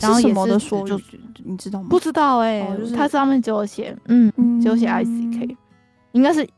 [0.00, 1.00] 然后什么的说，就
[1.44, 1.86] 你知道吗？
[1.88, 5.56] 不知道哎、它上面只有写，嗯，只有写 I C K，、嗯、
[6.10, 6.48] 应该是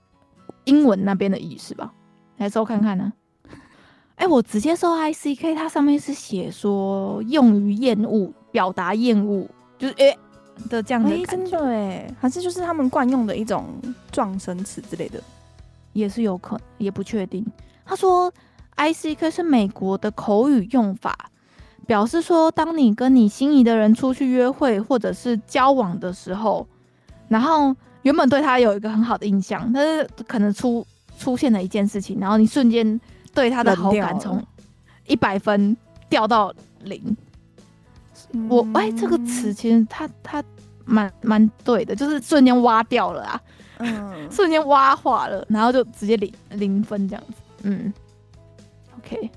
[0.64, 1.92] 英文那边的意思吧？
[2.38, 3.12] 来搜看看呢。
[4.16, 9.46] 哎、欸，我直接搜 I C K，它上面是写说用于厌恶，表达厌恶，
[9.78, 10.18] 就是哎、欸、
[10.68, 11.26] 的这样的感觉。
[11.26, 13.66] 真的哎，还是就是他们惯用的一种
[14.12, 15.20] 撞声词之类的，
[15.92, 17.46] 也是有可能，也不确定。
[17.84, 18.32] 他说
[18.74, 21.16] I C K 是美国的口语用法。
[21.86, 26.64] 表示说，当你跟你心仪的人出去约会或者是交往的时候，
[27.26, 30.86] 然后原本对他有一个很好的印象，但是可能出
[31.18, 33.00] 出现了一件事情，然后你瞬间
[33.34, 34.40] 对他的好感从
[35.08, 35.76] 一百分
[36.08, 36.54] 掉到
[36.84, 37.02] 零。
[38.48, 40.42] 我哎、欸，这个词其实它它
[40.84, 43.40] 蛮蛮对的，就是瞬间挖掉了啊，
[43.78, 47.92] 嗯， 瞬间挖化了，然后就直接零零分这样子，嗯
[48.98, 49.30] ，OK，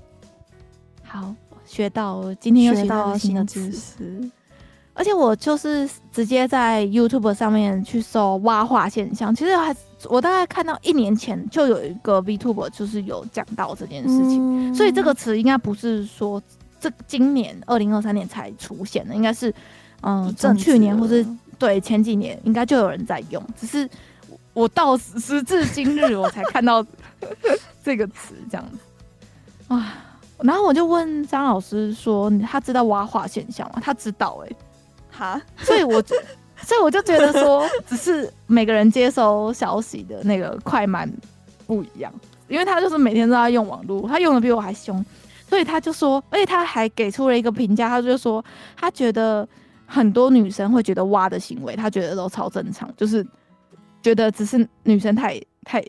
[1.02, 1.34] 好。
[1.66, 4.30] 学到，今天又学到新的知识，
[4.92, 9.34] 而且我就是直接在 YouTube 上面去搜挖化现象。
[9.34, 9.74] 其实还
[10.04, 16.40] 我大概看到一年前就有一个 VTuber 就是有讲到这件事情，嗯、所以这个词应该不是说
[16.84, 19.50] 这今年二零二三年才出现的，应该是
[20.02, 21.26] 嗯，从、呃、去年或是
[21.58, 23.88] 对前几年应该就有人在用，只是
[24.52, 26.84] 我到时至今日我才看到
[27.82, 28.78] 这个词这样子
[29.68, 29.94] 啊。
[30.42, 34.56] 然后我就问张老师说：“他知道挖化现象吗？”他知道哎、欸，
[35.10, 36.14] 哈，所以我就
[36.60, 41.10] 所以我就觉得说，只是每个人接收消息的那个快慢
[41.66, 42.12] 不一样。
[42.46, 45.02] 因为他就是每天都在用网络，他用的比我还凶，
[45.54, 48.44] 所以他就说，而且他还给出了一个评价，他就说
[48.76, 49.48] 他觉得
[49.86, 53.24] 很多女生会觉得挖的行为，他觉得都超正常，就是
[54.02, 55.80] 觉得只是女生太太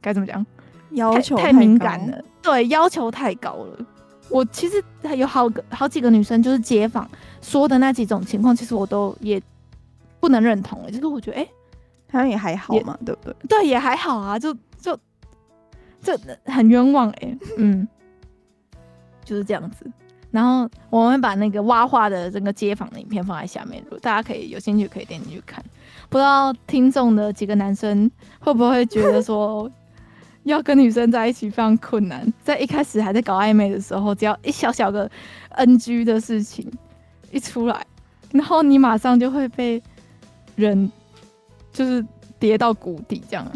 [0.00, 0.46] 该怎么讲？
[0.92, 3.86] 要求太，太敏感了，对，要求太高了。
[4.30, 7.06] 我其实还有好个好几个女生，就是街坊
[7.42, 9.38] 说的那几种情况，其实我都也
[10.18, 10.90] 不能认同。
[10.90, 11.50] 就是我觉得，哎、欸，
[12.10, 13.34] 好像也还好嘛，对不对？
[13.46, 14.98] 对，也还好啊，就就
[16.00, 17.86] 这很冤枉哎、欸，嗯，
[19.24, 19.90] 就是这样子。
[20.30, 25.64] 然后我们把那个挖化的这个街访的影片放在下面，如果大家可以有兴趣可以点进去看。
[26.08, 28.10] 不知道听众的几个男生
[28.40, 29.70] 会不会觉得说？
[30.44, 35.10] 要跟女生在一起非常困难，在一开始还在搞暧昧的时候，只要一小小个
[35.52, 36.70] NG 的事情
[37.30, 37.86] 一出来，
[38.30, 39.82] 然后你马上就会被
[40.54, 40.92] 人
[41.72, 42.04] 就是
[42.38, 43.50] 跌到谷底这样。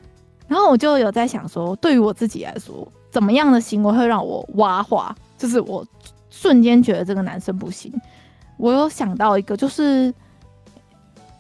[0.47, 5.15] 然后我就有在想说，对于我自己来说，怎么样的行为会让我挖化？
[5.39, 5.87] 就是我
[6.29, 7.91] 瞬间觉得这个男生不行。
[8.59, 10.13] 我有想到一个，就是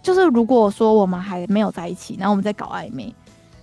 [0.02, 3.14] 就是如果说我们还没有在一起，然后我们在搞暧昧。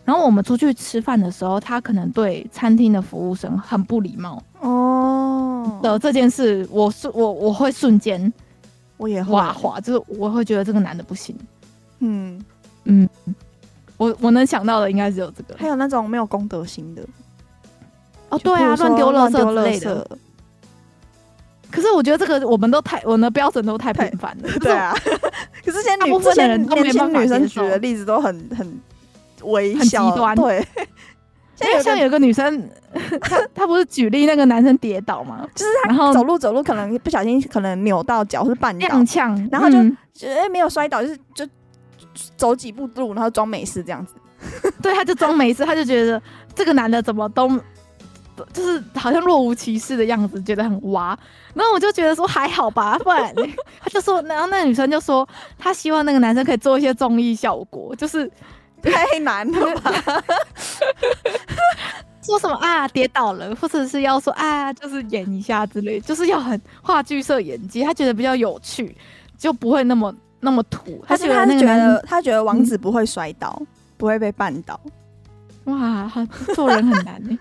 [0.03, 8.31] 然后我们出去吃饭的时候，他可能对餐厅的服务生很不礼貌哦的这件事，我是我我会瞬间
[8.97, 11.35] 我也蛙化，就是我会觉得这个男的不行。
[11.99, 12.39] 嗯
[12.83, 13.09] 嗯，
[13.97, 17.01] 我我能想到的应该只有这个，还有那种没有公德心的
[18.29, 20.07] 哦，对啊，乱丢垃圾之类的。
[21.71, 24.93] 可是我觉得这个我们都太我们的标准都太频繁了， 对啊。
[25.63, 28.79] 可是现在大部分的人年轻女生举的例子都很很。
[29.43, 30.65] 微很极端，对。
[31.61, 32.67] 因为像有个女生，
[33.21, 39.77] 她她不是举例那个男生跌倒嘛，就是他然后走路走路可能不小心可能扭到脚或是绊倒，踉跄，然后就
[40.13, 41.47] 觉得、嗯欸、没有摔倒，就是就
[42.35, 44.15] 走几步路，然后装没事这样子。
[44.81, 46.19] 对，他就装没事，他就觉得
[46.55, 47.47] 这个男的怎么都
[48.53, 51.17] 就是好像若无其事的样子，觉得很哇。
[51.53, 53.33] 然后我就觉得说还好吧，不然
[53.81, 55.27] 他就说，然后那个女生就说，
[55.57, 58.29] 她希望那个男生可以做一些综艺效果，就是
[58.81, 59.91] 太难了吧。
[62.21, 68.97] 说什么啊跌倒了，或者是要说啊就是演一下之类，就是要很话剧社演技，他觉得比较有趣，
[69.37, 71.05] 就不会那么那么土。
[71.07, 74.79] 他觉得他觉得他觉得王子不会摔倒，嗯、不会被绊倒。
[75.65, 76.11] 哇，
[76.55, 77.37] 做人很难呢，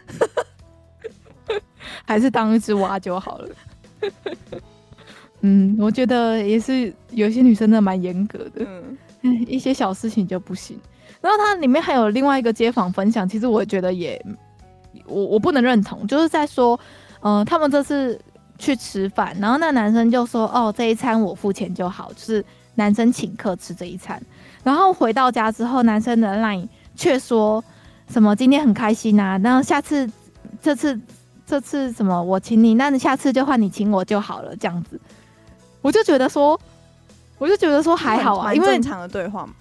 [2.07, 3.49] 还是当一只蛙就好了。
[5.41, 8.67] 嗯，我觉得也是有些女生真的蛮严格的，
[9.23, 10.79] 嗯，一些小事情就不行。
[11.21, 14.25] 然后它里面还有另外一个街坊分享，其实我觉得也。
[15.07, 16.79] 我我不能认同，就是在说，
[17.21, 18.19] 嗯、呃，他们这次
[18.59, 22.43] 去吃饭，然后那男生就说，哦，这一餐我付钱就好，就是
[22.77, 24.23] 男生请客吃这一餐。
[24.63, 27.63] 然后回到家之后，男生的 LINE 却说
[28.09, 30.09] 什么今天很开心啊，然后下次
[30.63, 30.99] 这次
[31.47, 35.01] 这次什么我请你，那你下次就换你请我就好了，这样子。
[35.83, 36.59] 我就觉得说，
[37.39, 39.55] 我就觉得说还好啊，因为正常的对话嘛。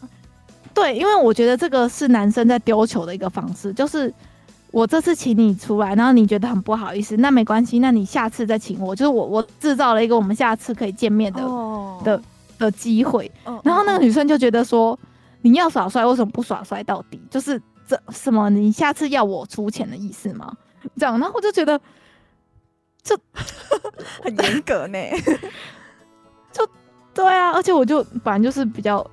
[0.74, 4.14] 对，因为我觉得这个是男生在丢球的一个方式，就是。
[4.74, 12.04] 我这次请你出来，然后你觉得很不好意思，那没关系，那你下次再请我，就是我我制造了一个我们下次可以见面的、oh.
[12.04, 12.20] 的
[12.58, 13.32] 的机会。
[13.44, 13.60] Oh.
[13.64, 14.98] 然后那个女生就觉得说，
[15.44, 17.22] 你要耍帅，为什么不耍帅到底？
[17.30, 18.50] 就是这什么？
[18.50, 20.52] 你下次要我出钱的意思吗？
[20.98, 21.80] 这样，然后我就觉得，
[23.02, 23.18] 就
[24.24, 24.98] 很严格呢。
[26.52, 26.68] 就
[27.14, 29.06] 对啊，而且我就反正就是比较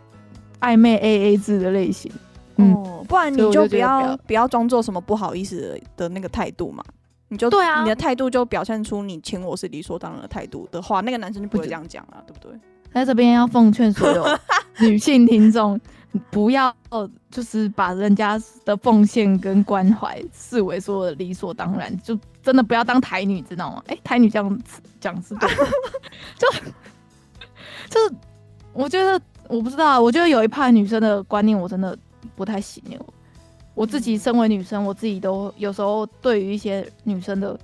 [0.60, 2.10] 暧昧 AA 制的类型。
[2.56, 6.84] 哦，不然你就不要不要装作什么不好意思的的那个态度嘛，
[7.28, 12.52] 你就对啊，你的态度就表现出你请我是理所当然的态度的话，那个男生就不会这样讲了，对不对？
[12.92, 14.26] 在这边要奉劝所有
[14.80, 15.80] 女性听众，
[16.30, 16.74] 不要
[17.30, 23.82] 就是把人家的奉献跟关怀视为说的理所当然，就真的不要当台女，知道吗？
[23.86, 24.60] 哎、欸，台女这样
[25.00, 25.64] 讲是对的，
[26.38, 26.48] 就
[27.88, 28.14] 就是
[28.72, 31.96] 我觉得我不知道，我觉得有一派女生的观念我真的。
[32.36, 33.06] 不太行哦，
[33.74, 37.58] 我自己身为女生，我自己都有时候对于一些女生的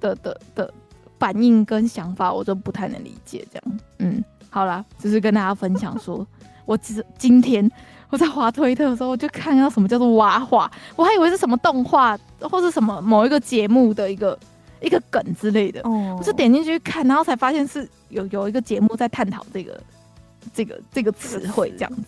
[0.00, 0.74] 的的的
[1.18, 3.46] 反应跟想法，我都不太能理解。
[3.52, 6.26] 这样，嗯，好啦，只是跟大家分享说，
[6.66, 7.68] 我其实今天
[8.10, 14.38] 我在滑推特的时候，我就看到什么叫做蛙化，我还以为是什么动画或是什么某一个节目的一个
[14.80, 19.80] 一个梗之类的，哦，我就点进去看，然后才发现是有有一个节目在探讨这个
[20.52, 22.02] 这个这个词汇这样子，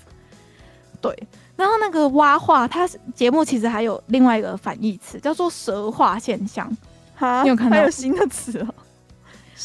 [1.00, 1.28] 对。
[1.56, 2.86] 然后那个蛙化，它
[3.16, 6.70] 节目其实还有另外一个反义词，叫做蛇化现象。
[7.16, 7.76] 哈，你有看到？
[7.76, 8.68] 还有新的词哦。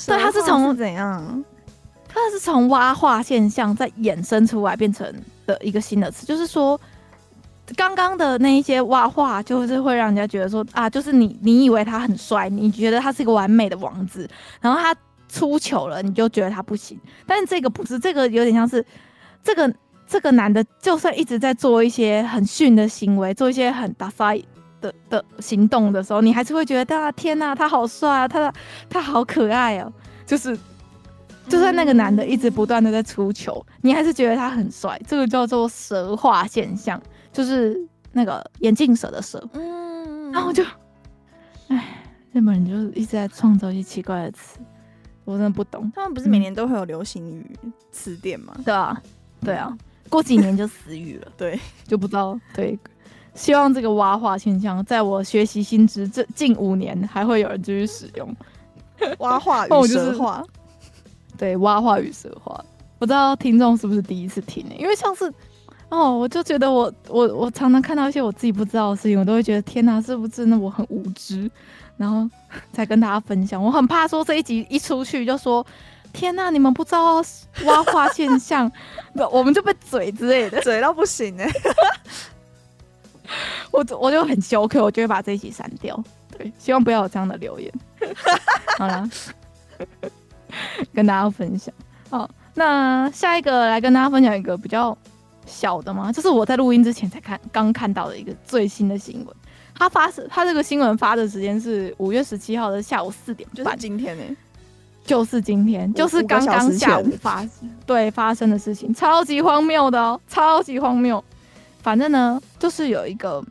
[0.08, 1.46] 对，它是从怎样？
[2.14, 5.12] 它是从蛙化现象再衍生出来变成
[5.46, 6.80] 的一个新的词，就是说，
[7.76, 14.30] 刚刚的那一些蛙化，就是会让人家觉得说啊，就是你你以为他很帅，你觉得他是一个完美的王子，
[14.62, 14.96] 然后他
[15.28, 17.00] 出糗了，你就觉得他不行。
[17.26, 18.86] 但是这个不是，这个有点像是
[19.44, 19.74] 这个。
[20.06, 24.36] 这个男的就算一直在做一些很逊的行为，做一些很大发
[24.80, 28.54] 的的行动的时候，你还是会觉得啊，天哪，他好帅啊，他
[28.88, 29.92] 他好可爱哦。
[30.24, 30.56] 就是，
[31.50, 35.00] 就算那个男的一直不断的在出糗，你还是觉得他很帅。
[35.08, 37.02] 这个叫做蛇化现象，
[37.32, 37.80] 就是
[38.12, 39.46] 那个眼镜蛇的蛇。
[39.54, 40.64] 嗯，然后就，
[41.68, 42.02] 哎，
[42.32, 44.60] 日本人就是一直在创造一些奇怪的词，
[45.26, 45.92] 我真的不懂。
[45.94, 47.46] 他们不是每年都会有流行语
[47.92, 48.56] 词典吗？
[48.66, 49.02] 对啊，
[49.42, 49.78] 对啊。
[50.10, 52.40] 过几年就死语了， 对，就不知道。
[52.54, 52.78] 对，
[53.34, 58.36] 希望这个蛙化现象，在我学习新知这近五年，还会有人继续使用
[59.20, 60.44] 蛙化与蛇化。
[61.38, 62.64] 对，蛙化与蛇化，
[63.00, 64.76] 不知道听众是不是第一次听呢？
[64.78, 65.32] 因为像是
[65.90, 71.50] 哦，我就觉得我我我常常看到一些我自己不知道的事情，我都会觉得天哪，是不是真的我很无知？
[71.98, 72.30] 然后
[72.72, 73.64] 才跟大家分享。
[73.64, 75.66] 我很怕说这一集一出去就说。
[76.14, 77.16] 天呐、啊，你们不知道
[77.66, 78.72] 蛙化现象，
[79.32, 81.52] 我们就被嘴之类的，嘴到不行哎！
[83.74, 86.00] 我我就很羞愧，我就会把这一集删掉。
[86.38, 87.74] 对，希望不要有这样的留言。
[88.78, 89.10] 好了，
[90.94, 91.74] 跟大家分享。
[92.10, 94.98] 好，那下一个来跟大家分享一个比较
[95.46, 99.36] 小的嘛，就是我在录音之前才看刚看到的一个最新的新闻。
[99.76, 104.36] 他发是，他这个新闻发的时间是五月十七号的下午四点半，就是今天呢、欸。
[105.06, 111.22] 就是今天，就是刚刚下午发生，对发生的事情，超级荒谬的哦，超级荒谬。
[111.82, 113.44] 反正呢，就是有一个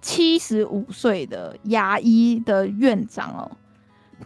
[0.00, 3.50] 七十五岁的牙医的院长哦，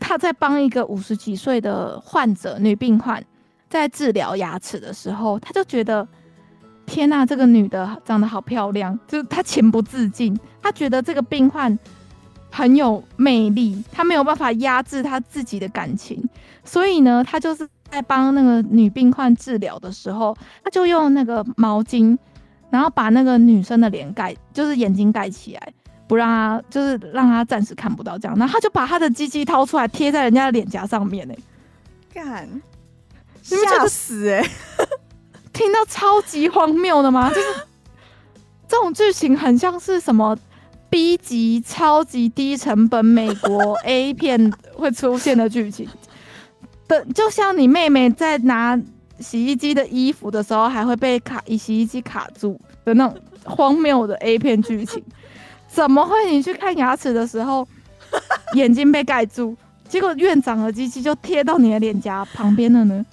[0.01, 3.25] 他在帮一个五十几岁的患者女病患
[3.69, 6.07] 在治疗牙齿的时候，他就觉得
[6.87, 11.79] 天呐，这个女的长得好漂亮，就是他情不自禁，他觉得这个病患。
[12.57, 16.23] 很有魅力，他没有办法压制他自己的感情，
[16.62, 22.16] 所以呢，他就是在帮那个女病患治疗的时候，他就用那个毛巾，
[22.71, 25.73] 然后把那个女生的脸盖，就是眼睛盖起来，
[26.07, 31.35] 不让他，就是让他暂时看不到这样，然后他就把他的鸡鸡掏出来贴在人家的脸颊上面呢，
[32.13, 32.49] 干，
[33.43, 34.51] 吓死哎、欸！
[35.53, 37.29] 听到超级荒谬的吗？
[37.35, 37.47] 就是
[38.69, 40.37] 这种剧情很像是什么
[40.91, 45.89] B 级超级低成本美国 A 片会出现的剧情
[46.89, 48.79] 的，就像你妹妹在拿
[49.21, 55.03] 洗衣机的衣服的时候，还会被卡以洗衣机卡住的那种荒谬的 A 片剧情。
[55.75, 56.31] 怎么会？
[56.31, 57.67] 你去看牙齿的时候，
[58.55, 59.57] 眼睛被盖住，
[59.89, 63.05] 结果院长的机器就贴到你的脸颊旁边了呢？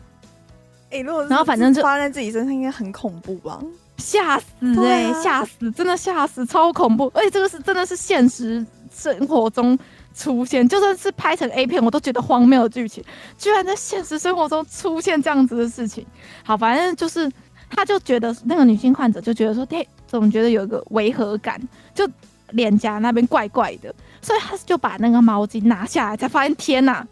[0.92, 3.60] 哎、欸，如果然后反正就发在自己身上，应该很恐怖吧？
[3.98, 4.46] 吓死
[4.86, 7.12] 哎、欸，吓、啊、死，真的吓死，超恐怖！
[7.14, 9.78] 而且这个是真的是现实生活中
[10.16, 13.04] 出现，就算是拍成 A 片，我都觉得荒谬的剧情，
[13.38, 16.06] 居然在现实生活中出现这样子的事情。
[16.44, 17.32] 好，反正就是，
[17.70, 21.62] 他就觉得那个女性患者就觉得说，哎，总觉得有一个违和感，
[21.94, 22.10] 就
[22.52, 27.06] 脸颊那边怪怪的，所以他就把那个毛巾拿下来，才发现天哪，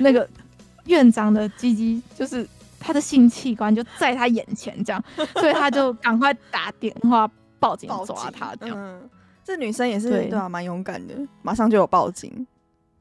[0.00, 0.28] 那个
[0.84, 2.46] 院长的鸡鸡就是。
[2.80, 5.04] 他的性器官就在他眼前，这样，
[5.34, 7.28] 所以他就赶快打电话
[7.58, 8.54] 报警抓他。
[8.54, 9.10] 这样，嗯，
[9.44, 11.12] 这女生也是对啊，蛮勇敢的，
[11.42, 12.46] 马上就有报警。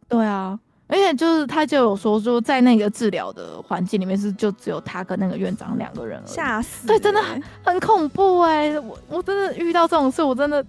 [0.09, 6.87] 对啊，而且就是他就有说说，在那个治疗的环境里面是就只有他跟那个院长两个人，吓死！
[6.87, 8.79] 对，真的很很恐怖哎、欸！
[8.79, 10.65] 我我真的遇到这种事，我真的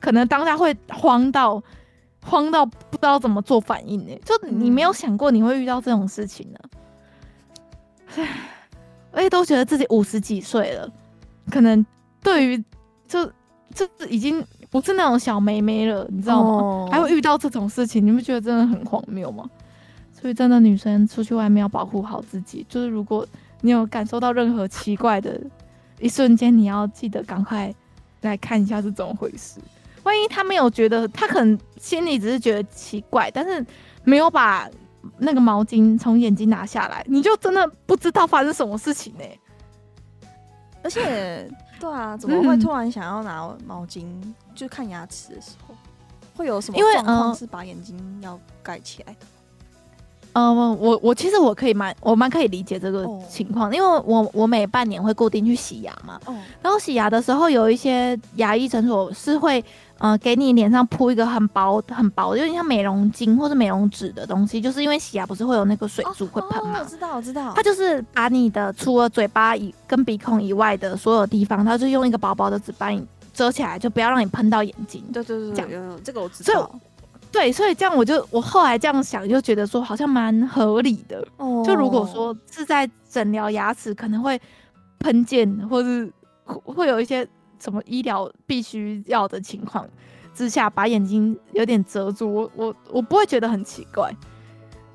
[0.00, 1.62] 可能当下会慌到
[2.24, 6.58] 慌到不知道怎么做反应呢、欸，就你没有想过你会遇到这种事情呢。
[8.16, 8.28] 唉，
[9.12, 10.88] 而且都觉得自己五十几岁了，
[11.50, 11.84] 可能
[12.22, 12.64] 对于
[13.06, 13.24] 就
[13.74, 16.50] 就已经不是那种小妹妹了，你知道吗？
[16.50, 19.44] 哦、还会遇到这种事情，你不觉得真的很荒谬吗？
[20.12, 23.26] 所以真的女生出去外面要保护好自己，就是如果
[23.60, 25.38] 你有感受到任何奇怪的
[25.98, 27.74] 一瞬间，你要记得赶快
[28.28, 29.60] 来看一下是怎么回事。
[30.02, 33.64] 万一他没有觉得，他可能心里只是觉得奇怪，但是
[34.04, 34.68] 没有把。
[35.18, 39.40] 那个毛巾从眼睛拿下来，你就真的不知道发生什么事情呢、欸？
[40.82, 41.46] 而且，
[41.78, 44.00] 对啊，怎么会突然想要拿毛巾？
[44.02, 45.74] 嗯、就看牙齿的时候，
[46.34, 49.26] 会有什么状况是把眼睛要盖起来的？
[50.34, 56.20] 嗯、呃，我我其实我可以蛮我蛮可以理解这个情况，哦、因为我我每半年会固定去洗牙嘛。
[56.26, 56.34] 哦。
[56.62, 59.64] 然后洗牙的时候，有一些牙医诊所是会。
[59.98, 66.80] 呃，给你脸上铺一个很薄很薄，有点像美容巾或者美容纸的东西，就是因为洗牙不是会有那个水珠会喷吗？
[66.80, 67.52] 我知道，我知道。
[67.54, 75.02] 它就是把你的除了嘴巴以跟鼻孔以外的所有地方，它就用一个薄薄的纸把你遮起来，就不要让你喷到眼睛。
[75.12, 76.68] 对对对，这样有有这个我知道。
[77.34, 81.22] 对，所以这样我就我后来这样想，就觉得说好像蛮合理的。
[81.36, 81.62] 哦。
[81.66, 84.40] 就如果说是在诊疗牙齿，可能会
[85.00, 86.10] 喷溅，或是
[86.44, 87.28] 会有一些。
[87.60, 89.88] 什么医疗必须要的情况
[90.34, 94.14] 之下，把眼睛有点遮住，我我我不会觉得很奇怪。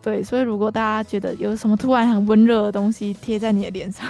[0.03, 4.05] 对，所以如果大家觉得有什么突然很温热的东西贴在你的脸上，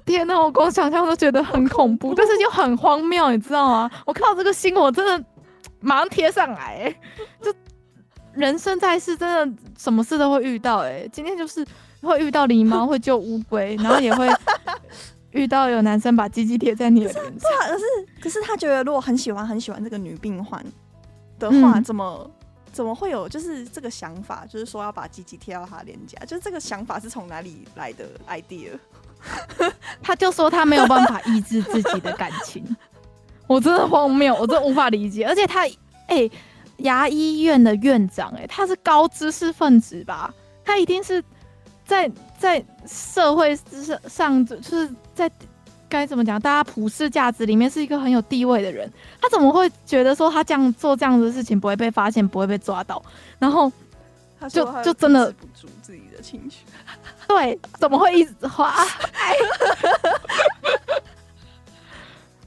[0.06, 3.90] 天哪，我光想象都觉得很恐怖，但是又很荒谬，你知道吗？
[4.06, 5.24] 我看到这个新闻，我真的
[5.80, 7.00] 马上贴上来、欸，
[7.42, 7.54] 就
[8.32, 11.66] 人生在世，真的什么事都会遇到、欸，哎，今天就是
[12.02, 14.28] 会遇到狸猫，会救乌龟，然后也会。
[15.32, 17.84] 遇到有男生把鸡鸡贴在你的脸上，可是
[18.22, 20.64] 可是他觉得如果很喜欢很喜欢这个女病患
[21.38, 22.30] 的话，嗯、怎么
[22.72, 28.70] 怎么会有就是这个想法，就是说要把鸡鸡贴到他脸颊，就是这个想法是从哪里来的 idea？
[30.02, 32.64] 他就说他没有办法抑制自己的感情，
[33.46, 35.24] 我真的荒谬，我真的无法理解。
[35.24, 35.60] 而且他
[36.06, 36.32] 哎、欸，
[36.78, 40.32] 牙医院的院长哎、欸，他是高知识分子吧？
[40.64, 41.22] 他一定是
[41.84, 44.88] 在在社会之上就是。
[45.18, 45.28] 在
[45.88, 46.40] 该怎么讲？
[46.40, 48.88] 大家普世价值里面是一个很有地位的人，
[49.20, 53.02] 他怎么会觉得说他这样做这样的事情不会被发现，不会被抓到？
[53.40, 53.72] 然后
[54.48, 56.58] 就就真的不住自己的情绪，
[57.28, 58.74] 对，怎么会一直花？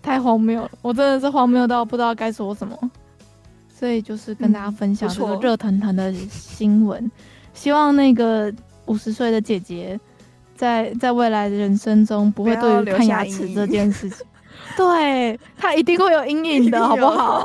[0.01, 0.71] 太荒谬了！
[0.81, 2.75] 我真的是荒谬到不知道该说什么，
[3.73, 7.11] 所以就是跟大家分享这个热腾腾的新闻，嗯、
[7.53, 8.51] 希望那个
[8.87, 9.99] 五十岁的姐姐。
[10.53, 14.23] 在在未来的人生中，不会对于看牙齿这件事情，
[14.77, 17.43] 对她一定会有阴影的，好不好？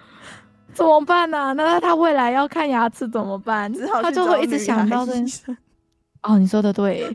[0.74, 1.52] 怎么办呢、啊？
[1.56, 3.72] 那她未来要看牙齿怎么办？
[4.02, 5.14] 她就会一直想到这。
[6.24, 7.14] 哦，你说的对，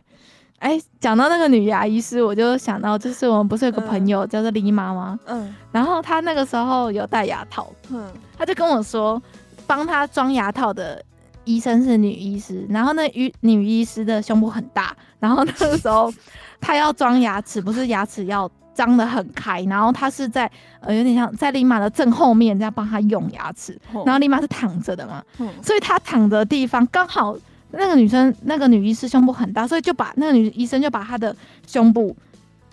[0.59, 5.19] 哎，讲到那个女牙医师，我就想到，就是我们不是有个朋友叫做李妈吗？
[5.25, 8.07] 嗯，然后她那个时候有戴牙套，嗯，
[8.37, 9.19] 她就跟我说，
[9.65, 11.03] 帮她装牙套的
[11.43, 16.13] 医生是女医师，然后那女女医师的胸部很大，然后那个时候
[16.61, 20.49] 她要装牙齿，不是牙齿要张得很开，然后她是在
[20.81, 23.75] 呃有点像在李妈的正后面这样帮她用牙齿，
[24.05, 27.35] 然后李妈是躺着的嘛，嗯，所以她躺的地方刚好。
[27.71, 31.35] 那个女生，那个女医师胸部很大，所以就把那个女医生就把她的
[31.67, 32.15] 胸部，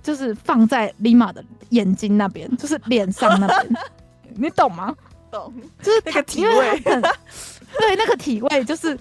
[0.02, 3.74] 就是放在李玛的眼睛那边，就是脸上那边，
[4.34, 4.94] 你懂吗？
[5.30, 5.52] 懂，
[5.82, 8.96] 就是那个体位，对，那个体位就是，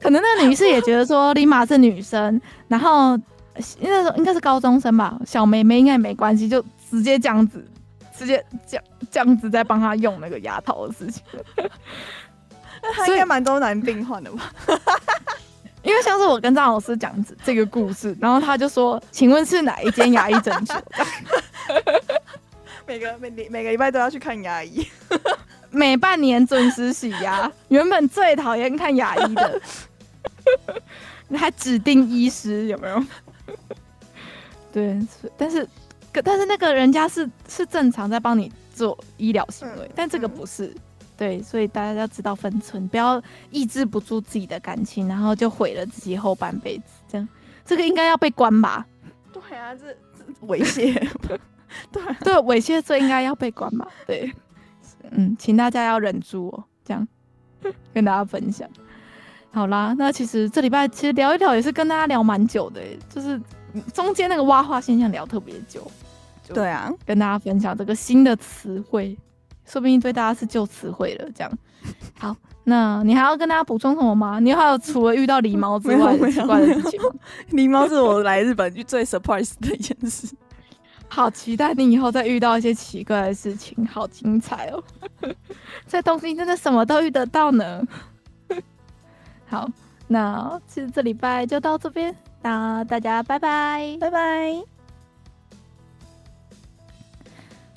[0.00, 3.16] 可能那个女医师也觉得说李玛是女生，然后
[3.80, 7.64] 那时候应该是高中生吧，小妹妹应该也没关系，就直接这样子，
[8.14, 11.22] 直接这样这样子在帮她用那个牙套的事情。
[12.92, 14.52] 他应该蛮多男病患的吧？
[15.82, 17.14] 因为像是我跟张老师讲
[17.44, 20.76] 这个故事，然后他就说：“请问是哪一间牙医诊所？”
[22.86, 24.84] 每个每每个礼拜都要去看牙医，
[25.70, 27.50] 每半年准时洗牙。
[27.68, 29.60] 原本最讨厌看牙医的，
[31.28, 33.02] 你还指定医师有没有？
[34.72, 34.98] 对，
[35.36, 35.68] 但是
[36.24, 40.74] 但是那个人家是是正常在帮你做医疗行为，但这个不是。
[41.16, 46.84] 对，所以大家要知道分寸，不要抑制不住自己的感情，然后就毁了自己后半辈子。
[47.08, 47.28] 这样，
[47.64, 48.86] 这个应该要被关吧？
[49.32, 49.86] 对啊，这
[50.46, 50.92] 猥亵，
[51.26, 51.38] 对
[52.20, 53.88] 对，猥亵罪应该要被关吧？
[54.06, 54.30] 对，
[55.10, 56.64] 嗯，请大家要忍住哦。
[56.84, 57.06] 这样
[57.92, 58.68] 跟大家分享。
[59.50, 63.40] 好啦，那其实这礼拜其实聊一聊也是跟大家聊蛮久的，就是
[63.94, 65.90] 中间那个挖化现象聊特别久。
[66.48, 69.16] 对啊，跟大家分享这个新的词汇。
[69.66, 71.52] 说不定对大家是旧词汇了，这样。
[72.18, 72.34] 好，
[72.64, 74.40] 那你还要跟大家补充什么吗？
[74.40, 77.08] 你还有除了遇到狸猫之外的奇怪的事情吗？
[77.50, 80.34] 狸猫 是我来日本 最 surprise 的一件事。
[81.08, 84.82] 好期待你以后再遇到一些奇怪的事情，好精彩哦！
[85.86, 87.80] 在东京真的什么都遇得到呢。
[89.46, 89.68] 好，
[90.08, 92.12] 那其实这礼拜就到这边，
[92.42, 94.60] 那大家拜拜，拜拜，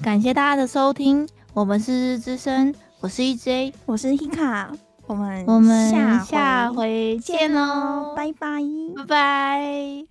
[0.02, 1.30] 感谢大家的收听。
[1.54, 4.68] 我们是日日之声，我是 EJ，我是 Hika，
[5.08, 5.90] 我们我们
[6.24, 8.62] 下回见喽，拜拜，
[8.96, 10.09] 拜拜。